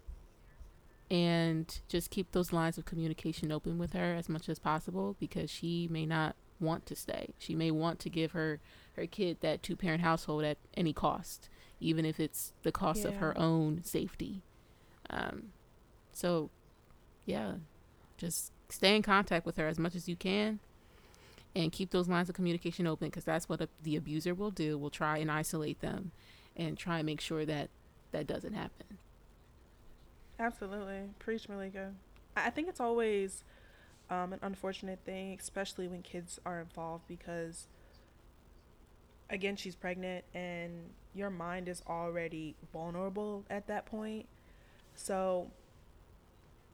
[1.09, 5.49] and just keep those lines of communication open with her as much as possible because
[5.49, 7.29] she may not want to stay.
[7.39, 8.59] She may want to give her
[8.95, 11.49] her kid that two parent household at any cost,
[11.79, 13.07] even if it's the cost yeah.
[13.07, 14.43] of her own safety.
[15.09, 15.45] Um,
[16.13, 16.51] so,
[17.25, 17.53] yeah,
[18.17, 20.59] just stay in contact with her as much as you can
[21.55, 24.77] and keep those lines of communication open because that's what a, the abuser will do
[24.77, 26.11] will try and isolate them
[26.55, 27.69] and try and make sure that
[28.11, 28.97] that doesn't happen.
[30.39, 31.01] Absolutely.
[31.19, 31.93] Preach malika.
[32.35, 33.43] I think it's always
[34.09, 37.67] um, an unfortunate thing especially when kids are involved because
[39.29, 44.27] again she's pregnant and your mind is already vulnerable at that point.
[44.95, 45.51] So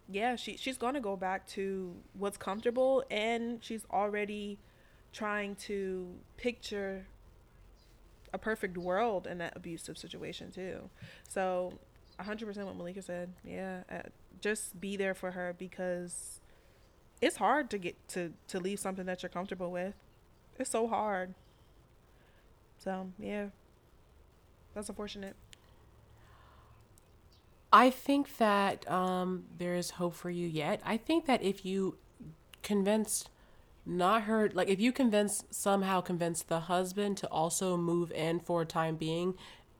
[0.09, 4.59] yeah, she she's gonna go back to what's comfortable, and she's already
[5.11, 7.05] trying to picture
[8.33, 10.89] a perfect world in that abusive situation too.
[11.27, 11.73] So,
[12.19, 13.33] hundred percent what Malika said.
[13.43, 14.01] Yeah, uh,
[14.41, 16.41] just be there for her because
[17.21, 19.95] it's hard to get to to leave something that you're comfortable with.
[20.59, 21.33] It's so hard.
[22.77, 23.47] So yeah,
[24.73, 25.35] that's unfortunate.
[27.71, 30.81] I think that um, there is hope for you yet.
[30.85, 31.97] I think that if you
[32.63, 33.25] convince
[33.85, 38.63] not her like if you convince somehow convince the husband to also move in for
[38.63, 39.33] a time being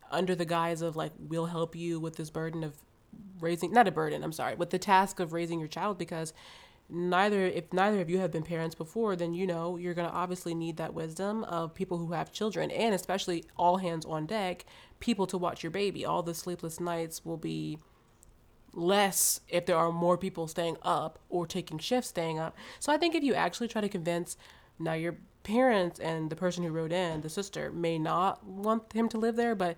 [0.09, 2.73] under the guise of like we'll help you with this burden of
[3.41, 6.31] raising not a burden i'm sorry with the task of raising your child because
[6.89, 10.13] neither if neither of you have been parents before then you know you're going to
[10.13, 12.71] obviously need that wisdom of people who have children.
[12.71, 14.65] And especially all hands on deck
[14.99, 16.05] people to watch your baby.
[16.05, 17.77] All the sleepless nights will be
[18.73, 22.55] less if there are more people staying up or taking shifts staying up.
[22.79, 24.37] So i think if you actually try to convince
[24.79, 29.07] now your parents and the person who wrote in the sister may not want him
[29.07, 29.77] to live there but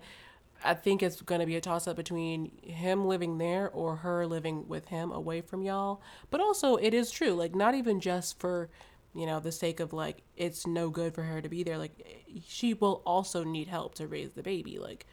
[0.62, 4.26] I think it's going to be a toss up between him living there or her
[4.26, 6.02] living with him away from y'all.
[6.30, 8.68] But also, it is true, like, not even just for,
[9.14, 11.78] you know, the sake of like, it's no good for her to be there.
[11.78, 14.78] Like, she will also need help to raise the baby.
[14.78, 15.06] Like,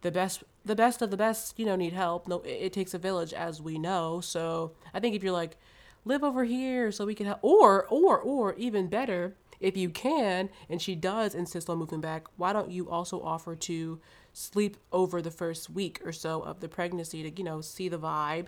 [0.00, 2.26] the best, the best of the best, you know, need help.
[2.26, 4.20] No, it, it takes a village, as we know.
[4.20, 5.58] So I think if you're like,
[6.06, 10.48] live over here so we can help, or, or, or even better, if you can,
[10.70, 14.00] and she does insist on moving back, why don't you also offer to
[14.32, 17.98] sleep over the first week or so of the pregnancy to, you know, see the
[17.98, 18.46] vibe,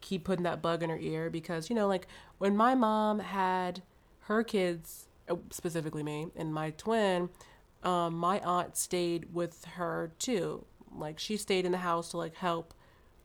[0.00, 2.06] keep putting that bug in her ear because, you know, like
[2.38, 3.82] when my mom had
[4.20, 7.28] her kids, uh, specifically me and my twin,
[7.82, 10.64] um, my aunt stayed with her too.
[10.94, 12.74] Like she stayed in the house to like help,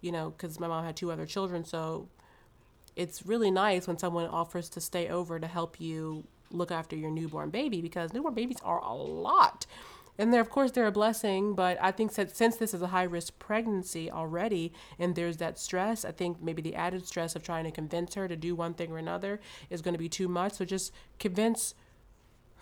[0.02, 1.64] you know, because my mom had two other children.
[1.66, 2.08] So
[2.96, 7.10] it's really nice when someone offers to stay over to help you look after your
[7.10, 9.66] newborn baby because newborn babies are a lot
[10.18, 12.88] and they're of course they're a blessing but i think that since this is a
[12.88, 17.44] high risk pregnancy already and there's that stress i think maybe the added stress of
[17.44, 19.40] trying to convince her to do one thing or another
[19.70, 20.54] is going to be too much.
[20.54, 21.74] So just convince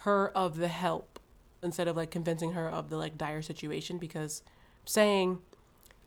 [0.01, 1.19] her of the help
[1.61, 4.43] instead of like convincing her of the like dire situation because
[4.85, 5.39] saying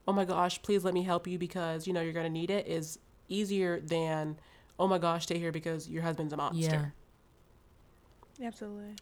[0.09, 2.51] oh my gosh please let me help you because you know you're going to need
[2.51, 4.37] it is easier than
[4.79, 6.95] oh my gosh stay here because your husband's a monster.
[8.39, 8.47] Yeah.
[8.47, 8.95] absolutely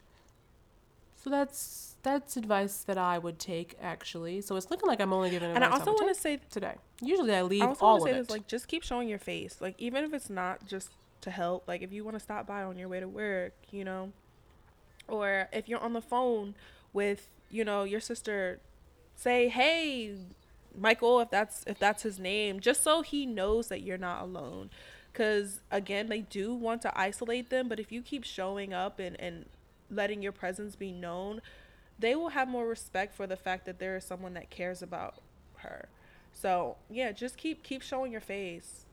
[1.22, 4.40] so that's that's advice that I would take actually.
[4.40, 5.50] So it's looking like I'm only giving.
[5.50, 6.74] And I also want to say today.
[7.02, 8.14] Usually I leave I also all of say it.
[8.14, 9.56] This, like just keep showing your face.
[9.60, 10.90] Like even if it's not just
[11.22, 11.68] to help.
[11.68, 14.12] Like if you want to stop by on your way to work, you know,
[15.08, 16.54] or if you're on the phone
[16.92, 18.60] with you know your sister,
[19.14, 20.14] say hey,
[20.76, 24.70] Michael, if that's if that's his name, just so he knows that you're not alone.
[25.12, 29.20] Because again, they do want to isolate them, but if you keep showing up and
[29.20, 29.46] and
[29.90, 31.40] letting your presence be known,
[31.98, 35.14] they will have more respect for the fact that there is someone that cares about
[35.56, 35.88] her.
[36.32, 38.86] So yeah, just keep keep showing your face.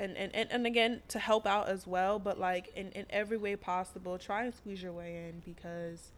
[0.00, 3.36] And, and, and, and again to help out as well but like in, in every
[3.36, 6.12] way possible try and squeeze your way in because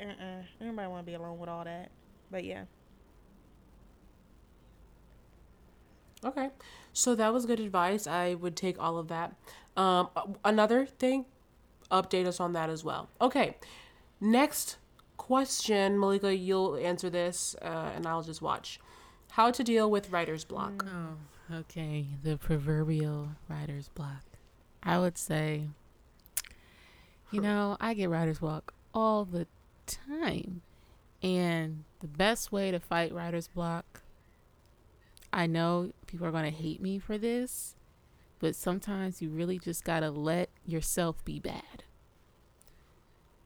[0.00, 1.92] uh-uh, everybody want to be alone with all that
[2.32, 2.64] but yeah
[6.24, 6.50] Okay.
[6.92, 8.06] So that was good advice.
[8.06, 9.34] I would take all of that.
[9.76, 10.08] Um,
[10.44, 11.26] another thing,
[11.90, 13.08] update us on that as well.
[13.20, 13.56] Okay.
[14.20, 14.76] Next
[15.16, 18.80] question, Malika, you'll answer this, uh, and I'll just watch.
[19.32, 20.86] How to deal with writer's block.
[20.88, 22.06] Oh, okay.
[22.22, 24.22] The proverbial writer's block.
[24.82, 25.68] I would say,
[27.30, 29.46] you know, I get writer's block all the
[29.86, 30.62] time.
[31.22, 34.02] And the best way to fight writer's block
[35.34, 37.74] I know people are going to hate me for this,
[38.44, 41.84] but sometimes you really just got to let yourself be bad.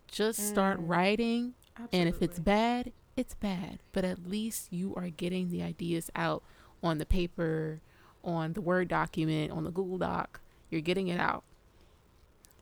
[0.08, 2.00] Just start mm, writing, absolutely.
[2.00, 6.42] and if it's bad, it's bad, but at least you are getting the ideas out
[6.82, 7.80] on the paper,
[8.24, 10.40] on the Word document, on the Google Doc.
[10.68, 11.44] You're getting it out.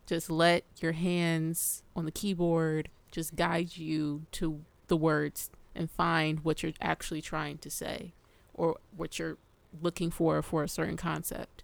[0.05, 6.41] Just let your hands on the keyboard just guide you to the words and find
[6.41, 8.13] what you're actually trying to say
[8.53, 9.39] or what you're
[9.81, 11.56] looking for for a certain concept.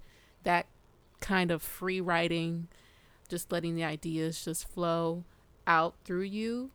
[0.44, 0.66] That
[1.20, 2.68] kind of free writing,
[3.28, 5.24] just letting the ideas just flow
[5.66, 6.70] out through you,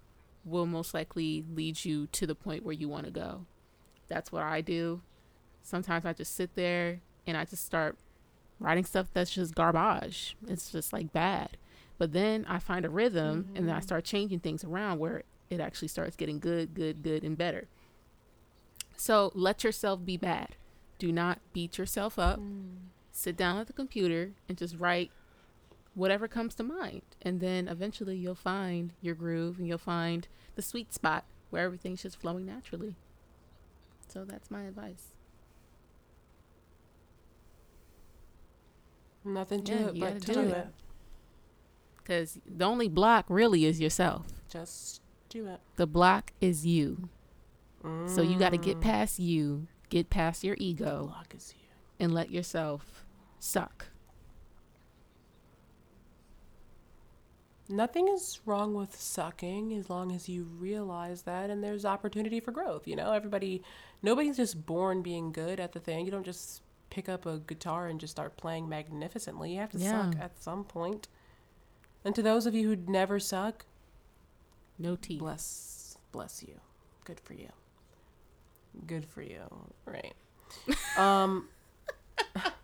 [0.45, 3.45] will most likely lead you to the point where you want to go.
[4.07, 5.01] That's what I do.
[5.61, 7.97] Sometimes I just sit there and I just start
[8.59, 10.37] writing stuff that's just garbage.
[10.47, 11.57] It's just like bad.
[11.97, 13.57] But then I find a rhythm mm-hmm.
[13.57, 17.23] and then I start changing things around where it actually starts getting good, good, good,
[17.23, 17.67] and better.
[18.95, 20.55] So let yourself be bad.
[20.99, 22.39] Do not beat yourself up.
[22.39, 22.89] Mm.
[23.17, 25.09] Sit down at the computer and just write
[25.95, 27.01] whatever comes to mind.
[27.19, 32.03] And then eventually you'll find your groove and you'll find the sweet spot where everything's
[32.03, 32.95] just flowing naturally.
[34.07, 35.07] So that's my advice.
[39.25, 40.67] Nothing to yeah, it but to do it.
[41.97, 44.27] Because the only block really is yourself.
[44.47, 45.59] Just do it.
[45.75, 47.09] The block is you.
[48.05, 48.81] So you got to get mm.
[48.81, 51.15] past you, get past your ego,
[51.99, 53.06] and let yourself
[53.39, 53.87] suck.
[57.69, 62.51] Nothing is wrong with sucking as long as you realize that and there's opportunity for
[62.51, 62.87] growth.
[62.87, 63.61] You know, everybody,
[64.01, 66.05] nobody's just born being good at the thing.
[66.05, 69.53] You don't just pick up a guitar and just start playing magnificently.
[69.53, 70.11] You have to yeah.
[70.11, 71.09] suck at some point.
[72.05, 73.65] And to those of you who never suck,
[74.79, 75.17] no tea.
[75.17, 76.61] Bless, bless you.
[77.03, 77.49] Good for you.
[78.85, 79.41] Good for you.
[79.85, 80.13] Right.
[80.97, 81.49] Um.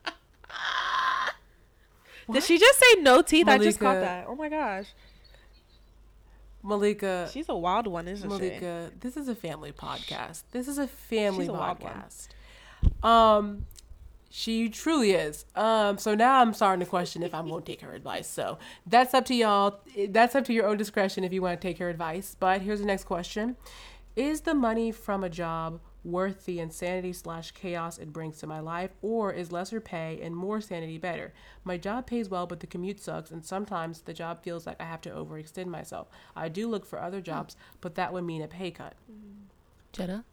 [2.31, 3.45] Did she just say no teeth?
[3.45, 4.25] Malika, I just caught that.
[4.27, 4.87] Oh my gosh.
[6.63, 7.29] Malika.
[7.31, 8.65] She's a wild one, isn't Malika, she?
[8.65, 10.43] Malika, this is a family podcast.
[10.51, 12.29] This is a family She's podcast.
[13.03, 13.65] A um
[14.35, 15.45] she truly is.
[15.55, 18.27] Um, so now I'm starting to question if I'm going to take her advice.
[18.27, 18.57] So
[18.87, 19.81] that's up to y'all.
[20.09, 22.35] That's up to your own discretion if you want to take her advice.
[22.39, 23.57] But here's the next question:
[24.15, 28.59] Is the money from a job worth the insanity slash chaos it brings to my
[28.59, 31.33] life, or is lesser pay and more sanity better?
[31.63, 34.85] My job pays well, but the commute sucks, and sometimes the job feels like I
[34.85, 36.07] have to overextend myself.
[36.35, 38.95] I do look for other jobs, but that would mean a pay cut.
[39.91, 40.23] Jetta?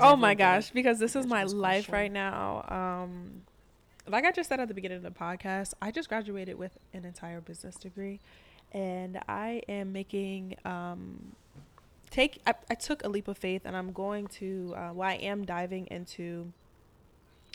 [0.00, 1.94] Oh my gosh, because this is my life question.
[1.94, 2.64] right now.
[2.68, 3.42] Um,
[4.08, 7.04] like I just said at the beginning of the podcast, I just graduated with an
[7.04, 8.20] entire business degree,
[8.72, 11.36] and I am making um,
[12.10, 15.14] take I, I, took a leap of faith and i'm going to uh, well i
[15.14, 16.52] am diving into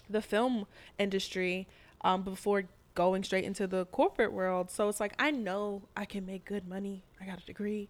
[0.09, 0.65] the film
[0.97, 1.67] industry
[2.01, 2.63] um, before
[2.95, 4.69] going straight into the corporate world.
[4.71, 7.03] So it's like i know i can make good money.
[7.19, 7.89] I got a degree.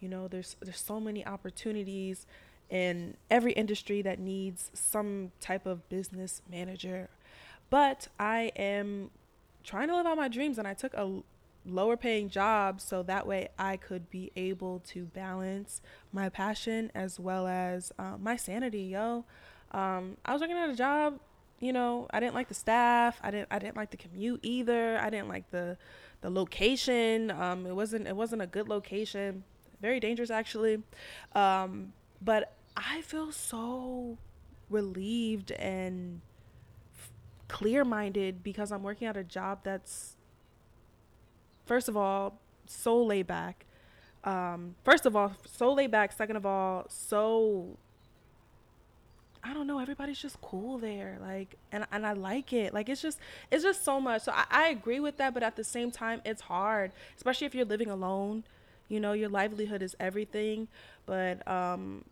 [0.00, 2.26] You know there's there's so many opportunities
[2.70, 7.08] in every industry that needs some type of business manager.
[7.70, 9.10] But i am
[9.64, 11.22] trying to live out my dreams and i took a
[11.66, 15.80] lower paying jobs so that way I could be able to balance
[16.12, 19.24] my passion as well as uh, my sanity, yo.
[19.72, 21.18] Um, I was working at a job,
[21.60, 23.18] you know, I didn't like the staff.
[23.22, 24.98] I didn't I didn't like the commute either.
[24.98, 25.76] I didn't like the
[26.20, 27.30] the location.
[27.30, 29.44] Um, it wasn't it wasn't a good location.
[29.80, 30.82] Very dangerous actually.
[31.34, 34.18] Um, but I feel so
[34.68, 36.20] relieved and
[36.98, 37.10] f-
[37.48, 40.13] clear-minded because I'm working at a job that's
[41.66, 43.64] first of all, so laid back.
[44.24, 46.12] Um, first of all, so laid back.
[46.12, 47.76] Second of all, so
[49.42, 51.18] I don't know, everybody's just cool there.
[51.20, 52.72] Like, and, and I like it.
[52.72, 53.18] Like, it's just,
[53.50, 54.22] it's just so much.
[54.22, 55.34] So I, I agree with that.
[55.34, 58.44] But at the same time, it's hard, especially if you're living alone.
[58.88, 60.68] You know, your livelihood is everything.
[61.04, 62.06] But, um,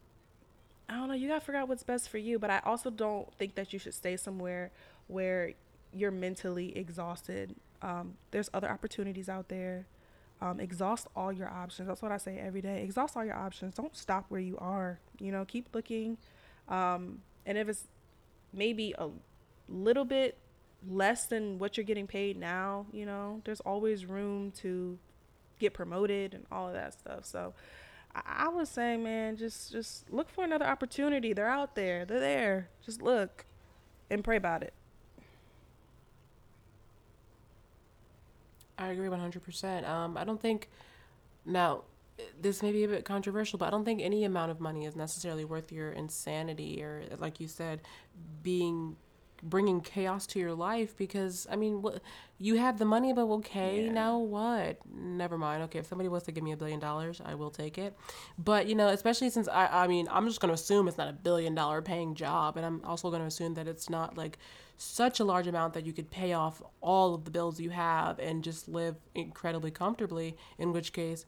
[0.88, 2.38] I don't know, you got to figure out what's best for you.
[2.38, 4.70] But I also don't think that you should stay somewhere
[5.06, 5.52] where
[5.94, 7.54] you're mentally exhausted.
[7.82, 9.86] Um, there's other opportunities out there.
[10.40, 11.88] Um, exhaust all your options.
[11.88, 12.82] That's what I say every day.
[12.82, 13.74] Exhaust all your options.
[13.74, 14.98] Don't stop where you are.
[15.20, 16.18] You know, keep looking.
[16.68, 17.86] Um, and if it's
[18.52, 19.08] maybe a
[19.68, 20.38] little bit
[20.88, 24.98] less than what you're getting paid now, you know, there's always room to
[25.58, 27.24] get promoted and all of that stuff.
[27.24, 27.54] So
[28.14, 31.32] I, I would say, man, just just look for another opportunity.
[31.32, 32.04] They're out there.
[32.04, 32.68] They're there.
[32.84, 33.44] Just look
[34.10, 34.74] and pray about it.
[38.82, 39.88] I agree 100%.
[39.88, 40.68] Um, I don't think,
[41.44, 41.84] now,
[42.40, 44.96] this may be a bit controversial, but I don't think any amount of money is
[44.96, 47.80] necessarily worth your insanity or, like you said,
[48.42, 48.96] being
[49.42, 52.00] bringing chaos to your life because I mean, what
[52.38, 53.92] you have the money, but okay, yeah.
[53.92, 54.78] now what?
[54.92, 55.62] Never mind.
[55.64, 57.96] Okay, if somebody wants to give me a billion dollars, I will take it.
[58.38, 61.12] But you know, especially since I, I mean, I'm just gonna assume it's not a
[61.12, 64.38] billion dollar paying job, and I'm also gonna assume that it's not like
[64.76, 68.18] such a large amount that you could pay off all of the bills you have
[68.18, 70.36] and just live incredibly comfortably.
[70.58, 71.26] In which case,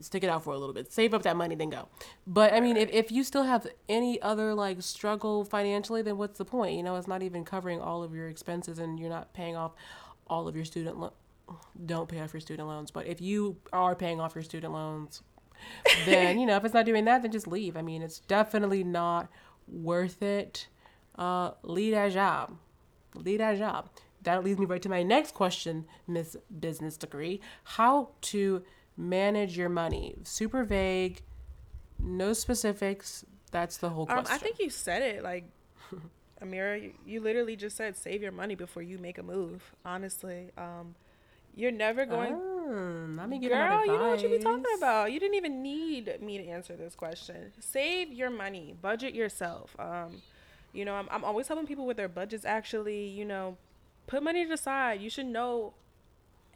[0.00, 1.88] stick it out for a little bit, save up that money, then go.
[2.26, 6.38] But I mean, if, if you still have any other like struggle financially, then what's
[6.38, 6.76] the point?
[6.76, 9.72] You know, it's not even covering all of your expenses and you're not paying off
[10.26, 11.12] all of your student lo-
[11.84, 12.90] don't pay off your student loans.
[12.90, 15.22] But if you are paying off your student loans,
[16.06, 17.76] then you know if it's not doing that, then just leave.
[17.76, 19.28] I mean, it's definitely not
[19.66, 20.68] worth it.
[21.16, 22.56] Uh, lead a job,
[23.14, 23.90] lead a job.
[24.22, 28.62] That leads me right to my next question, Miss Business Degree: How to
[28.96, 30.16] manage your money.
[30.24, 31.22] Super vague,
[31.98, 33.24] no specifics.
[33.50, 34.26] That's the whole question.
[34.26, 35.44] Um, I think you said it like
[36.42, 39.74] Amira, you, you, literally just said save your money before you make a move.
[39.84, 40.94] Honestly, um,
[41.54, 42.34] you're never going.
[42.34, 45.12] Oh, let me give Girl, you know what you be talking about.
[45.12, 47.52] You didn't even need me to answer this question.
[47.60, 48.74] Save your money.
[48.80, 49.76] Budget yourself.
[49.78, 50.22] Um,
[50.72, 52.44] you know, I'm, I'm always helping people with their budgets.
[52.44, 53.58] Actually, you know,
[54.06, 55.00] put money to the side.
[55.00, 55.74] You should know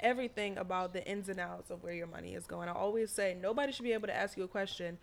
[0.00, 2.68] everything about the ins and outs of where your money is going.
[2.68, 4.98] I always say nobody should be able to ask you a question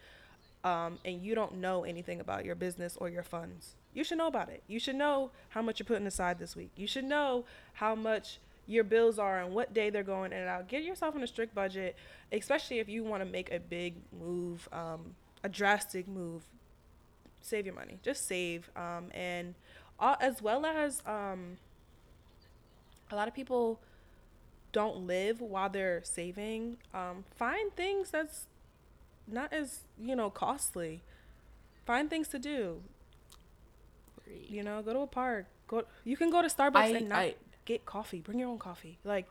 [0.64, 3.76] um, and you don't know anything about your business or your funds.
[3.94, 4.64] You should know about it.
[4.68, 6.72] You should know how much you're putting aside this week.
[6.76, 10.48] You should know how much your bills are and what day they're going in and
[10.48, 10.68] out.
[10.68, 11.96] Get yourself on a strict budget,
[12.32, 16.44] especially if you want to make a big move, um, a drastic move.
[17.42, 17.98] Save your money.
[18.02, 18.70] Just save.
[18.76, 19.54] Um, and
[20.00, 21.58] uh, as well as um,
[23.12, 23.80] a lot of people
[24.74, 26.78] don't live while they're saving.
[26.94, 28.48] Um, find things that's
[29.26, 31.02] not as you know costly.
[31.86, 32.82] Find things to do.
[34.50, 35.46] You know, go to a park.
[35.68, 35.84] Go.
[36.04, 38.20] You can go to Starbucks I, and not I, get coffee.
[38.20, 38.98] Bring your own coffee.
[39.06, 39.28] Like,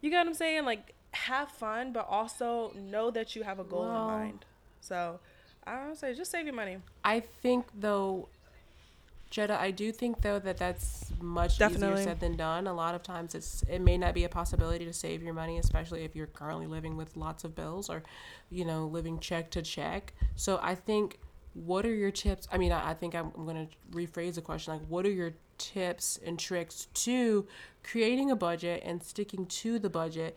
[0.00, 0.64] you get what I'm saying?
[0.64, 4.44] Like, have fun, but also know that you have a goal well, in mind.
[4.80, 5.20] So,
[5.66, 6.78] I don't say just save your money.
[7.04, 8.28] I think though
[9.30, 12.00] Jetta, I do think though that that's much Definitely.
[12.00, 12.66] easier said than done.
[12.66, 15.58] A lot of times, it's it may not be a possibility to save your money,
[15.58, 18.02] especially if you're currently living with lots of bills or,
[18.50, 20.14] you know, living check to check.
[20.34, 21.20] So I think,
[21.54, 22.48] what are your tips?
[22.50, 24.72] I mean, I, I think I'm, I'm going to rephrase the question.
[24.72, 27.46] Like, what are your tips and tricks to
[27.84, 30.36] creating a budget and sticking to the budget?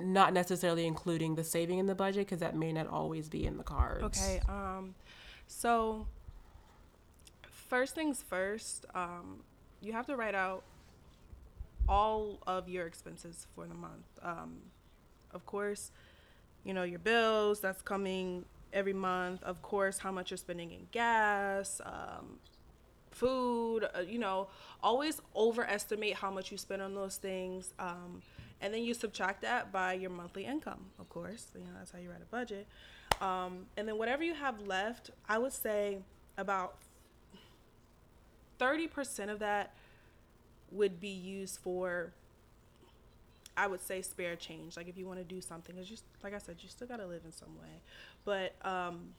[0.00, 3.56] Not necessarily including the saving in the budget because that may not always be in
[3.56, 4.04] the cards.
[4.04, 4.40] Okay.
[4.48, 4.94] Um,
[5.48, 6.06] so
[7.68, 9.40] first things first, um,
[9.80, 10.64] you have to write out
[11.88, 14.06] all of your expenses for the month.
[14.22, 14.56] Um,
[15.32, 15.90] of course,
[16.64, 19.42] you know, your bills that's coming every month.
[19.42, 22.38] Of course, how much you're spending in gas, um,
[23.10, 24.48] food, uh, you know,
[24.82, 27.72] always overestimate how much you spend on those things.
[27.78, 28.22] Um,
[28.60, 31.46] and then you subtract that by your monthly income, of course.
[31.54, 32.66] You know, that's how you write a budget.
[33.20, 35.98] Um, and then whatever you have left, I would say
[36.36, 36.76] about
[38.58, 39.74] 30% of that
[40.70, 42.12] would be used for
[43.58, 44.76] I would say spare change.
[44.76, 47.06] Like if you want to do something, it's just like I said, you still gotta
[47.06, 47.82] live in some way.
[48.24, 49.14] But um,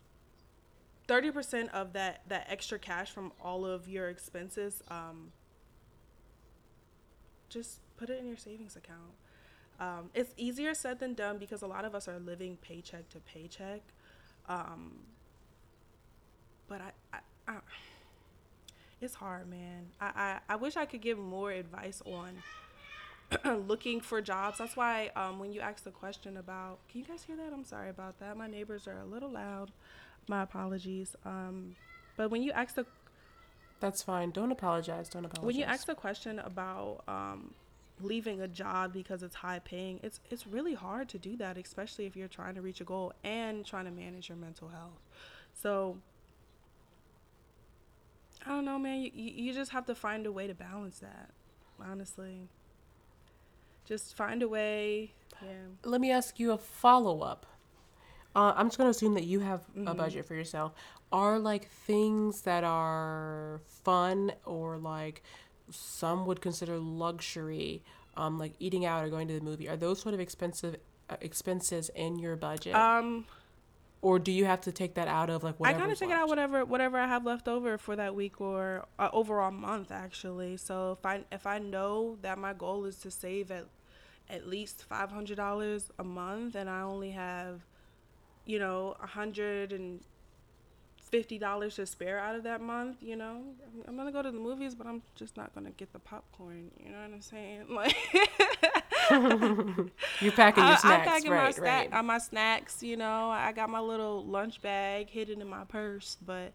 [1.10, 5.34] thirty percent of that that extra cash from all of your expenses, um,
[7.50, 9.12] just put it in your savings account.
[9.78, 13.20] Um, it's easier said than done because a lot of us are living paycheck to
[13.20, 13.82] paycheck.
[14.48, 15.00] Um,
[16.70, 17.58] but I, I, I
[19.02, 19.88] it's hard, man.
[20.00, 22.44] I, I, I wish I could give more advice on
[23.68, 24.58] looking for jobs.
[24.58, 27.54] That's why um, when you asked the question about, can you guys hear that?
[27.54, 28.38] I'm sorry about that.
[28.38, 29.72] My neighbors are a little loud.
[30.28, 31.16] My apologies.
[31.26, 31.76] Um,
[32.18, 32.86] But when you ask the
[33.80, 34.32] That's fine.
[34.32, 35.10] Don't apologize.
[35.10, 35.46] Don't apologize.
[35.46, 37.54] when you ask the question about um,
[38.02, 42.06] leaving a job because it's high paying, it's it's really hard to do that, especially
[42.06, 45.00] if you're trying to reach a goal and trying to manage your mental health.
[45.54, 45.98] So
[48.50, 49.02] I don't know, man.
[49.02, 51.30] You, you just have to find a way to balance that.
[51.80, 52.50] Honestly,
[53.86, 55.14] just find a way.
[55.42, 55.50] Yeah.
[55.86, 57.46] Let me ask you a follow up.
[58.36, 59.98] Uh, I'm just gonna assume that you have a Mhm.
[59.98, 60.74] budget for yourself.
[61.12, 65.22] Are like things that are fun or like
[65.70, 67.84] some would consider luxury,
[68.18, 69.70] um, like eating out or going to the movie.
[69.70, 70.76] Are those sort of expensive
[71.10, 73.26] uh, expenses in your budget, Um,
[74.02, 76.16] or do you have to take that out of like I kind of take it
[76.16, 80.58] out whatever whatever I have left over for that week or uh, overall month actually.
[80.58, 83.66] So if I if I know that my goal is to save at
[84.30, 87.62] at least five hundred dollars a month and I only have,
[88.46, 90.00] you know, a hundred and
[91.02, 94.32] fifty dollars to spare out of that month, you know, I'm, I'm gonna go to
[94.32, 96.72] the movies, but I'm just not gonna get the popcorn.
[96.80, 97.66] You know what I'm saying?
[97.70, 97.96] Like.
[100.22, 101.44] You're packing your I, snacks, I'm packing right?
[101.46, 102.00] my, snack, right.
[102.00, 102.84] uh, my snacks.
[102.84, 106.18] You know, I got my little lunch bag hidden in my purse.
[106.26, 106.54] But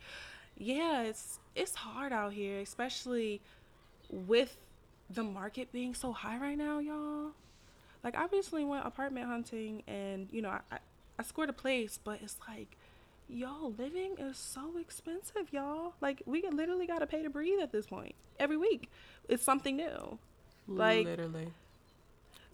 [0.57, 3.41] yeah, it's it's hard out here, especially
[4.11, 4.57] with
[5.11, 7.33] the market being so high right now, y'all.
[8.03, 10.79] Like I recently went apartment hunting, and you know, I I,
[11.19, 12.77] I scored a place, but it's like.
[13.27, 15.95] Y'all, living is so expensive, y'all.
[16.03, 18.15] Like, we literally got to pay to breathe at this point.
[18.39, 18.91] Every week,
[19.31, 20.19] it's something new.
[20.69, 21.49] like- literally.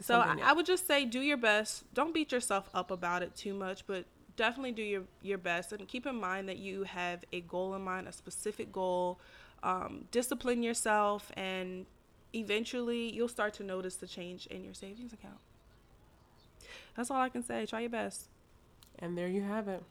[0.01, 1.85] So I, I would just say do your best.
[1.95, 4.05] Don't beat yourself up about it too much, but
[4.37, 7.83] definitely do your your best and keep in mind that you have a goal in
[7.83, 9.19] mind, a specific goal.
[9.63, 11.85] Um, discipline yourself, and
[12.35, 15.39] eventually you'll start to notice the change in your savings account.
[16.97, 17.67] That's all I can say.
[17.67, 18.29] Try your best.
[18.99, 19.83] And there you have it.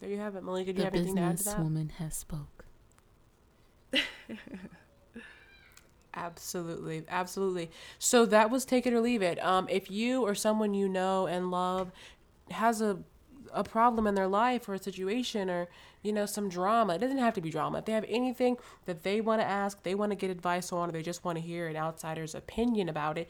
[0.00, 0.72] There you have it, Malika.
[0.72, 1.56] Do you The have anything to add to that?
[1.58, 2.64] businesswoman has spoke.
[6.16, 7.70] Absolutely, absolutely.
[7.98, 9.42] So that was take it or leave it.
[9.44, 11.90] Um, if you or someone you know and love
[12.50, 12.98] has a
[13.52, 15.68] a problem in their life or a situation or
[16.02, 17.78] you know some drama, it doesn't have to be drama.
[17.78, 18.56] If they have anything
[18.86, 21.36] that they want to ask, they want to get advice on, or they just want
[21.36, 23.28] to hear an outsider's opinion about it,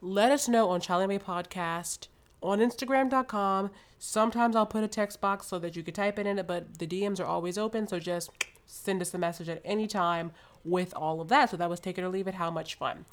[0.00, 2.08] let us know on Child Anyway Podcast
[2.42, 3.70] on Instagram.com.
[3.98, 6.78] Sometimes I'll put a text box so that you can type it in it, but
[6.78, 7.88] the DMs are always open.
[7.88, 8.30] So just
[8.66, 10.32] send us a message at any time
[10.64, 11.50] with all of that.
[11.50, 12.34] So that was take it or leave it.
[12.34, 13.04] How much fun!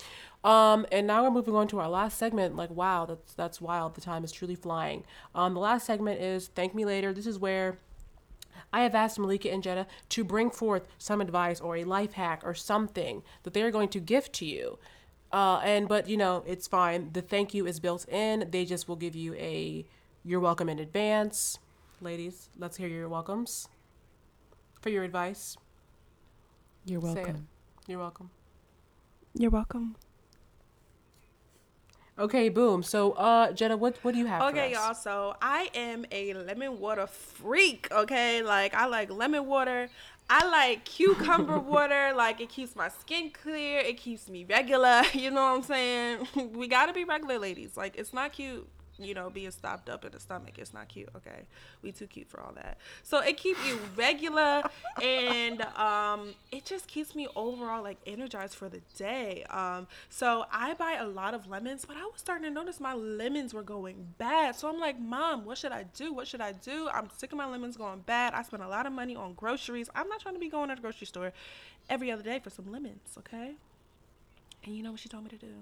[0.43, 2.55] Um, and now we're moving on to our last segment.
[2.55, 3.95] Like wow, that's that's wild.
[3.95, 5.03] The time is truly flying.
[5.35, 7.13] Um, the last segment is thank me later.
[7.13, 7.77] This is where
[8.73, 12.41] I have asked Malika and Jetta to bring forth some advice or a life hack
[12.43, 14.79] or something that they are going to gift to you.
[15.31, 17.11] Uh, and but you know it's fine.
[17.13, 18.49] The thank you is built in.
[18.51, 19.85] They just will give you a
[20.23, 21.57] you're welcome in advance.
[22.01, 23.67] Ladies, let's hear your welcomes
[24.81, 25.57] for your advice.
[26.85, 27.25] You're Say it.
[27.27, 27.47] welcome.
[27.87, 28.29] You're welcome.
[29.33, 29.95] You're welcome.
[32.19, 32.83] Okay, boom.
[32.83, 34.41] So, uh, Jetta, what what do you have?
[34.49, 34.85] Okay, for us?
[34.85, 34.93] y'all.
[34.95, 37.87] So I am a lemon water freak.
[37.91, 39.89] Okay, like I like lemon water.
[40.29, 42.13] I like cucumber water.
[42.15, 43.79] Like it keeps my skin clear.
[43.79, 45.03] It keeps me regular.
[45.13, 46.27] You know what I'm saying?
[46.53, 47.77] we gotta be regular, ladies.
[47.77, 48.67] Like it's not cute.
[49.03, 50.57] You know, being stopped up in the stomach.
[50.57, 51.09] It's not cute.
[51.15, 51.41] Okay,
[51.81, 52.77] we too cute for all that.
[53.03, 54.63] So it keeps you regular,
[55.01, 59.43] and um, it just keeps me overall like energized for the day.
[59.49, 62.93] Um, so I buy a lot of lemons, but I was starting to notice my
[62.93, 64.55] lemons were going bad.
[64.55, 66.13] So I'm like, Mom, what should I do?
[66.13, 66.89] What should I do?
[66.93, 68.33] I'm sick of my lemons going bad.
[68.33, 69.89] I spend a lot of money on groceries.
[69.95, 71.33] I'm not trying to be going to the grocery store
[71.89, 73.53] every other day for some lemons, okay?
[74.63, 75.53] And you know what she told me to do?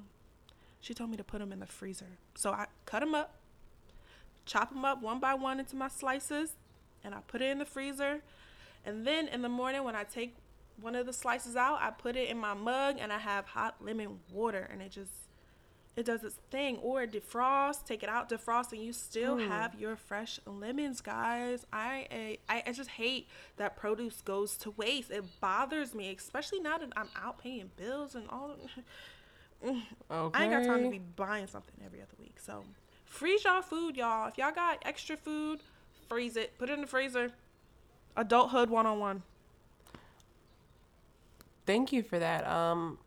[0.82, 2.18] She told me to put them in the freezer.
[2.36, 3.36] So I cut them up,
[4.46, 6.54] chop them up one by one into my slices,
[7.04, 8.22] and I put it in the freezer.
[8.86, 10.36] And then in the morning, when I take
[10.82, 13.76] one of the slices out, I put it in my mug and I have hot
[13.82, 15.12] lemon water, and it just
[15.96, 16.78] it does its thing.
[16.78, 19.48] Or defrost, take it out, defrost, and you still mm.
[19.48, 21.66] have your fresh lemons, guys.
[21.74, 23.28] I, I I just hate
[23.58, 25.12] that produce goes to waste.
[25.12, 28.56] It bothers me, especially now that I'm out paying bills and all.
[29.64, 30.40] Okay.
[30.40, 32.36] I ain't got time to be buying something every other week.
[32.40, 32.64] So
[33.06, 34.28] freeze y'all food, y'all.
[34.28, 35.60] If y'all got extra food,
[36.08, 36.58] freeze it.
[36.58, 37.32] Put it in the freezer.
[38.16, 39.24] Adulthood one on one.
[41.66, 42.48] Thank you for that.
[42.48, 42.98] Um,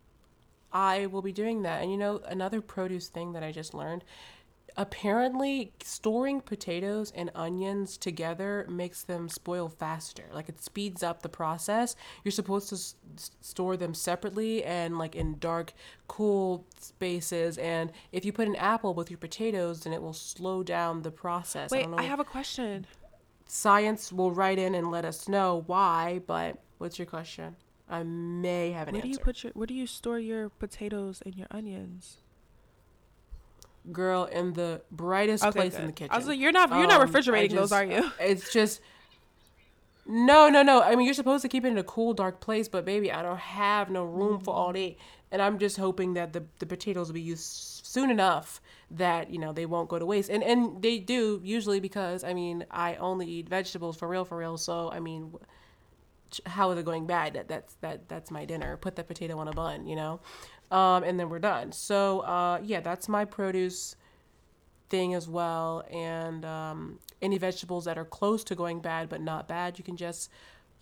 [0.71, 1.81] I will be doing that.
[1.81, 4.03] And you know, another produce thing that I just learned.
[4.75, 10.23] Apparently, storing potatoes and onions together makes them spoil faster.
[10.33, 11.95] Like it speeds up the process.
[12.23, 12.95] You're supposed to s-
[13.41, 15.73] store them separately and like in dark,
[16.07, 17.57] cool spaces.
[17.57, 21.11] And if you put an apple with your potatoes, then it will slow down the
[21.11, 21.69] process.
[21.71, 22.87] Wait, don't know I have a question.
[23.45, 26.21] science will write in and let us know why.
[26.25, 27.55] But what's your question?
[27.89, 29.01] I may have an answer.
[29.01, 29.07] where answer.
[29.07, 32.17] do you put your where do you store your potatoes and your onions?
[33.91, 36.13] Girl, in the brightest Okay, place in the kitchen.
[36.13, 38.11] I was like, you're not you're not Um, I refrigerating those, are you?
[38.19, 38.81] It's just
[40.05, 40.81] no, no, no.
[40.81, 43.21] I mean, you're supposed to keep it in a cool, dark place, but baby, I
[43.21, 44.97] don't have no room for all day,
[45.31, 48.61] and I'm just hoping that the the potatoes will be used soon enough
[48.91, 52.33] that you know they won't go to waste, and and they do usually because I
[52.33, 54.57] mean I only eat vegetables for real, for real.
[54.57, 55.33] So I mean,
[56.45, 57.33] how is it going bad?
[57.33, 58.75] That that's that that's my dinner.
[58.77, 60.19] Put that potato on a bun, you know,
[60.71, 61.71] um, and then we're done.
[61.71, 63.95] So uh, yeah, that's my produce
[64.89, 65.83] thing as well.
[65.91, 69.97] And um, any vegetables that are close to going bad but not bad, you can
[69.97, 70.29] just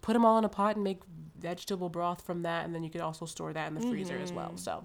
[0.02, 1.02] put them all in a pot and make
[1.40, 2.66] vegetable broth from that.
[2.66, 4.58] And then you can also store that in the freezer as well.
[4.58, 4.84] So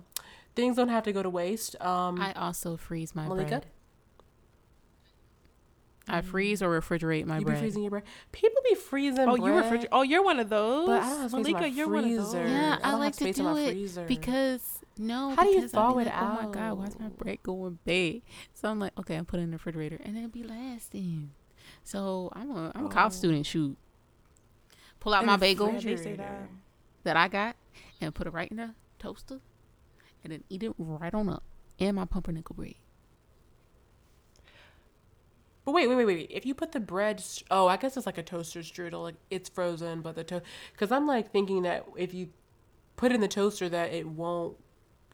[0.54, 1.80] things don't have to go to waste.
[1.80, 3.48] Um, I also freeze my Malika?
[3.48, 3.66] bread.
[6.08, 7.56] I freeze or refrigerate my you bread.
[7.56, 8.02] You be freezing your bread.
[8.30, 9.28] People be freezing.
[9.28, 9.88] Oh, you refrigerate.
[9.90, 10.86] Oh, you're one of those.
[10.86, 12.30] But I don't have space in my you're one of those.
[12.32, 12.46] freezer.
[12.48, 14.04] Yeah, I I, don't like have to space in do my it freezer.
[14.06, 15.34] because no.
[15.34, 18.22] How do you thaw be it like, Oh my god, why's my bread going bad?
[18.54, 21.32] So I'm like, okay, I'm putting it in the refrigerator, and it'll be lasting.
[21.82, 23.16] So I'm a I'm a college Oh.
[23.16, 23.44] student.
[23.46, 23.76] Shoot,
[25.00, 26.16] pull out In my bagel Yeah, they say refrigerator.
[26.22, 26.48] that.
[27.02, 27.56] that I got
[28.00, 29.40] and put it right in the toaster,
[30.22, 31.42] and then eat it right on up,
[31.80, 32.74] and my pumpernickel bread.
[35.66, 36.30] But wait, wait, wait, wait.
[36.30, 39.02] If you put the bread, oh, I guess it's like a toaster strudel.
[39.02, 40.40] Like it's frozen, but the to,
[40.72, 42.28] because I'm like thinking that if you
[42.96, 44.56] put it in the toaster, that it won't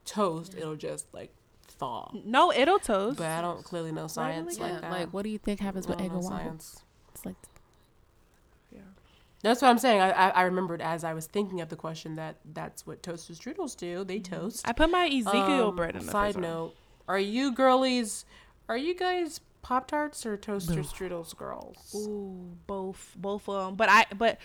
[0.05, 0.55] toast.
[0.55, 1.33] It'll just like
[1.69, 2.11] thaw.
[2.25, 3.17] No, it'll toast.
[3.19, 4.91] But I don't clearly know science Yeah, like that.
[4.91, 6.39] like what do you think happens with egg know and waffle?
[6.39, 6.83] science.
[7.15, 7.37] It's like
[8.71, 8.81] Yeah.
[9.43, 10.01] That's what I'm saying.
[10.03, 13.33] I, I I remembered as I was thinking of the question that that's what toaster
[13.33, 14.05] strudels do.
[14.05, 14.69] They toast.
[14.69, 16.41] I put my Ezekiel Um, bread in the Side freezer.
[16.49, 16.75] note:
[17.09, 18.27] Are you girlies?
[18.69, 21.95] Are you guys Pop Tarts or toaster strudels girls?
[21.95, 23.77] Ooh, both, both of them.
[23.77, 24.39] But I, but,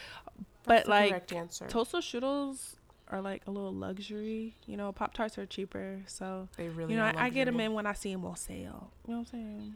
[0.66, 2.76] That's but like toaster strudels
[3.10, 4.56] are like a little luxury.
[4.68, 6.94] You know, Pop Tarts are cheaper, so they really.
[6.94, 8.92] you know I, I get them in when I see them on sale.
[9.08, 9.74] You know what I'm saying?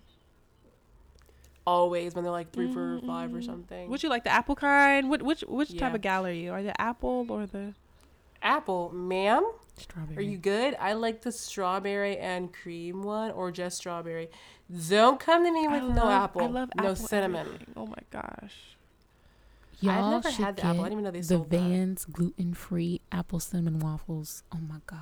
[1.68, 3.46] always when they're like 3 for five or Mm.
[3.46, 3.90] something.
[3.90, 5.10] Would you like the apple kind?
[5.10, 6.52] Which which which type of gal are you?
[6.52, 7.74] Are the apple or the?
[8.42, 9.48] apple, ma'am?
[9.78, 10.18] strawberry.
[10.18, 10.76] Are you good?
[10.80, 14.30] I like the strawberry and cream one, or just strawberry.
[14.90, 17.46] Don't come to me I with no apple, I love no cinnamon.
[17.48, 17.74] everything.
[17.76, 18.78] Oh my gosh.
[19.82, 20.82] Y'all never should had the get apple.
[20.82, 21.58] I didn't even know they the sold that.
[21.58, 24.44] Van's gluten free apple cinnamon waffles.
[24.54, 25.00] Oh my god.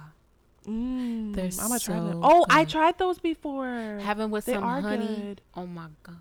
[0.65, 2.13] Mm, They're I'm gonna try them.
[2.13, 3.99] so Oh, I tried those before.
[4.01, 5.05] Have 'em with They some are honey.
[5.21, 5.41] good.
[5.55, 6.17] Oh my god.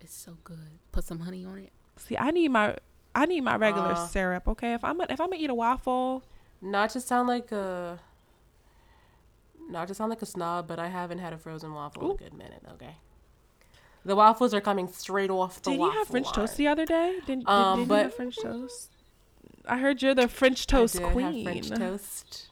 [0.00, 0.78] It's so good.
[0.92, 1.72] Put some honey on it.
[1.96, 2.76] See, I need my
[3.14, 4.06] I need my regular Uh.
[4.06, 4.48] syrup.
[4.48, 6.22] Okay, if I'm a, if I'm gonna eat a waffle,
[6.62, 7.98] Not to sound like a,
[9.70, 12.18] not to sound like a snob, but I haven't had a frozen waffle in a
[12.18, 12.62] good minute.
[12.72, 12.96] Okay.
[14.04, 16.34] The waffles are coming straight off the did you have French line.
[16.34, 17.18] toast the other day?
[17.26, 18.90] Did, did, Um, did you have French toast?
[19.66, 21.44] I heard you're the French toast queen.
[21.46, 22.46] Have French toast.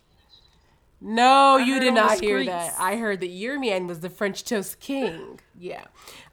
[1.01, 2.51] No, I you did not hear streets.
[2.51, 2.75] that.
[2.79, 5.39] I heard that your man was the French toast king.
[5.59, 5.85] Yeah.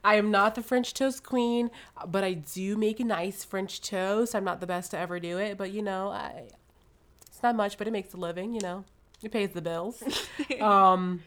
[0.02, 1.70] I am not the French toast queen,
[2.06, 4.34] but I do make a nice French toast.
[4.34, 6.48] I'm not the best to ever do it, but you know, I
[7.28, 8.84] it's not much, but it makes a living, you know.
[9.22, 10.02] It pays the bills.
[10.60, 11.22] um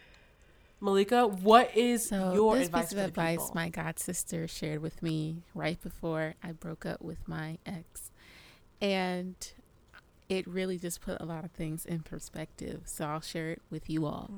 [0.81, 3.51] Malika, what is So your this advice piece of for the advice people?
[3.55, 8.11] my god sister shared with me right before I broke up with my ex.
[8.81, 9.35] And
[10.29, 12.83] it really just put a lot of things in perspective.
[12.85, 14.29] So I'll share it with you all.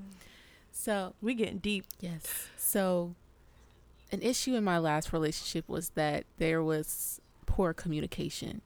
[0.72, 1.86] So We getting deep.
[2.00, 2.48] Yes.
[2.58, 3.14] So,
[4.12, 8.62] an issue in my last relationship was that there was poor communication.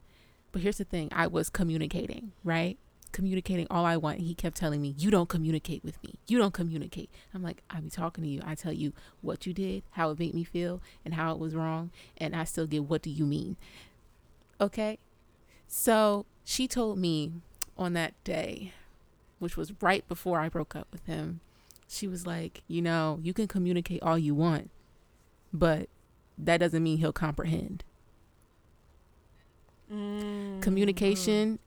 [0.51, 2.77] But here's the thing I was communicating, right?
[3.15, 4.19] Communicating all I want.
[4.19, 6.15] He kept telling me, You don't communicate with me.
[6.27, 7.09] You don't communicate.
[7.33, 8.41] I'm like, I be talking to you.
[8.45, 11.55] I tell you what you did, how it made me feel, and how it was
[11.55, 11.91] wrong.
[12.17, 13.55] And I still get, What do you mean?
[14.59, 14.99] Okay.
[15.65, 17.31] So, she told me
[17.77, 18.73] on that day,
[19.39, 21.39] which was right before I broke up with him,
[21.87, 24.71] she was like, you know, you can communicate all you want,
[25.53, 25.87] but
[26.37, 27.85] that doesn't mean he'll comprehend.
[29.89, 30.61] Mm.
[30.61, 31.59] Communication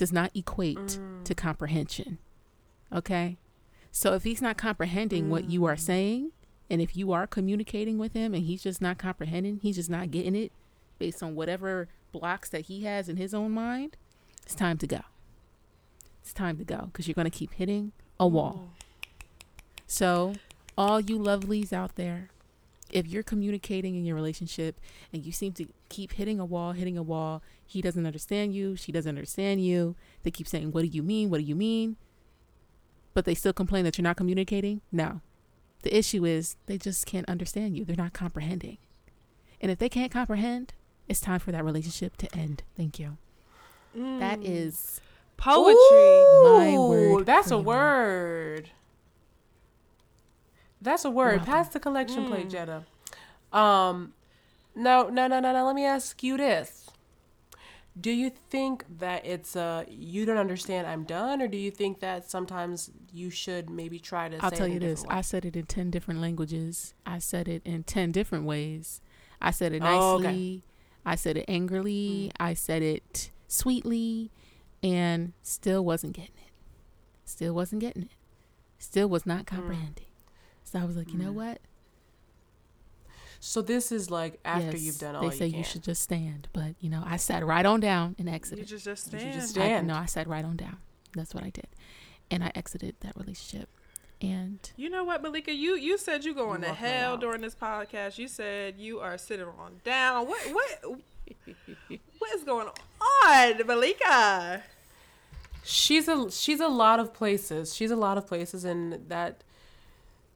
[0.00, 0.98] does not equate Mm.
[1.24, 2.18] to comprehension.
[2.90, 3.36] Okay?
[3.92, 5.80] So if he's not comprehending what you are Mm.
[5.80, 6.32] saying,
[6.70, 10.10] and if you are communicating with him and he's just not comprehending, he's just not
[10.10, 10.52] getting it
[10.98, 13.96] based on whatever blocks that he has in his own mind,
[14.42, 15.00] it's time to go.
[16.22, 18.70] It's time to go because you're going to keep hitting a wall.
[19.86, 20.34] So,
[20.78, 22.30] all you lovelies out there,
[22.90, 24.80] if you're communicating in your relationship
[25.12, 28.74] and you seem to keep hitting a wall, hitting a wall, he doesn't understand you,
[28.74, 29.94] she doesn't understand you,
[30.24, 31.30] they keep saying, What do you mean?
[31.30, 31.96] What do you mean?
[33.14, 34.80] But they still complain that you're not communicating?
[34.90, 35.20] No.
[35.82, 38.78] The issue is they just can't understand you, they're not comprehending.
[39.60, 40.74] And if they can't comprehend,
[41.08, 42.62] it's time for that relationship to end.
[42.76, 43.18] Thank you.
[43.96, 44.18] Mm.
[44.18, 45.00] That is
[45.36, 45.76] poetry.
[45.76, 47.26] Ooh, my word.
[47.26, 48.70] That's a word.
[50.82, 51.44] That's a word.
[51.44, 52.28] Pass the collection mm.
[52.28, 52.84] plate, Jetta.
[53.52, 54.14] Um,
[54.74, 55.66] no, no, no, no, no.
[55.66, 56.79] Let me ask you this:
[57.98, 60.86] Do you think that it's uh you don't understand?
[60.86, 64.38] I'm done, or do you think that sometimes you should maybe try to?
[64.44, 66.94] I'll tell you this: I said it in ten different languages.
[67.04, 69.00] I said it in ten different ways.
[69.40, 69.98] I said it nicely.
[69.98, 70.62] Oh, okay.
[71.04, 72.30] I said it angrily.
[72.30, 72.32] Mm.
[72.38, 74.30] I said it sweetly,
[74.82, 76.52] and still wasn't getting it.
[77.24, 78.10] Still wasn't getting it.
[78.78, 79.46] Still was not mm.
[79.46, 80.04] comprehending.
[80.04, 80.70] Mm.
[80.70, 81.34] So I was like, you know mm.
[81.34, 81.60] what?
[83.42, 86.02] So this is like after yes, you've done all they say you, you, should just
[86.02, 88.58] stand, but you know I sat right on down and exited.
[88.58, 89.32] You just just stand.
[89.32, 89.90] just stand.
[89.90, 90.76] I, no, I sat right on down.
[91.14, 91.66] That's what I did,
[92.30, 93.70] and I exited that relationship.
[94.20, 98.18] And you know what, Malika, you you said you going to hell during this podcast.
[98.18, 100.28] You said you are sitting on down.
[100.28, 101.00] What what
[102.18, 102.68] what is going
[103.00, 104.62] on, Malika?
[105.64, 107.74] She's a she's a lot of places.
[107.74, 109.42] She's a lot of places, and that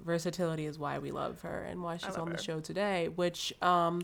[0.01, 2.37] versatility is why we love her and why she's on her.
[2.37, 3.09] the show today.
[3.09, 4.03] Which um,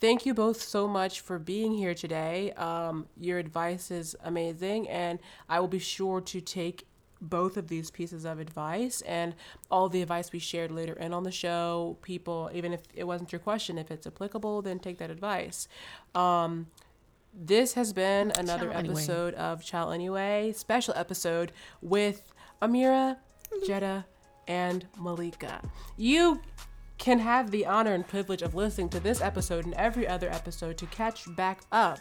[0.00, 2.52] thank you both so much for being here today.
[2.52, 6.86] Um, your advice is amazing, and I will be sure to take
[7.20, 9.34] both of these pieces of advice and
[9.70, 11.98] all the advice we shared later in on the show.
[12.02, 15.66] People, even if it wasn't your question, if it's applicable, then take that advice.
[16.14, 16.68] Um,
[17.34, 19.52] this has been another Child episode anyway.
[19.52, 22.32] of Child Anyway, special episode with
[22.62, 23.18] Amira,
[23.66, 24.06] Jetta,
[24.48, 25.60] and Malika.
[25.96, 26.40] You
[26.98, 30.76] can have the honor and privilege of listening to this episode and every other episode
[30.78, 32.00] to catch back up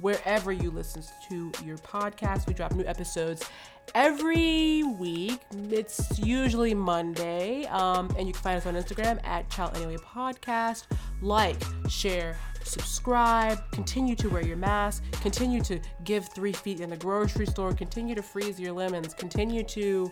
[0.00, 2.46] wherever you listen to your podcast.
[2.46, 3.48] We drop new episodes
[3.94, 5.40] every week.
[5.70, 7.64] It's usually Monday.
[7.66, 10.86] Um, and you can find us on Instagram at Child Anyway Podcast.
[11.22, 11.56] Like,
[11.88, 17.46] share, subscribe, continue to wear your mask, continue to give three feet in the grocery
[17.46, 20.10] store, continue to freeze your lemons, continue to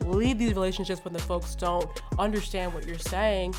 [0.00, 3.54] lead these relationships when the folks don't understand what you're saying.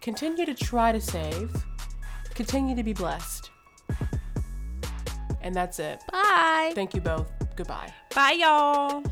[0.00, 1.50] Continue to try to save,
[2.34, 3.50] continue to be blessed.
[5.40, 6.02] And that's it.
[6.10, 6.72] Bye.
[6.74, 7.30] Thank you both.
[7.56, 7.92] Goodbye.
[8.14, 9.02] Bye, y'all.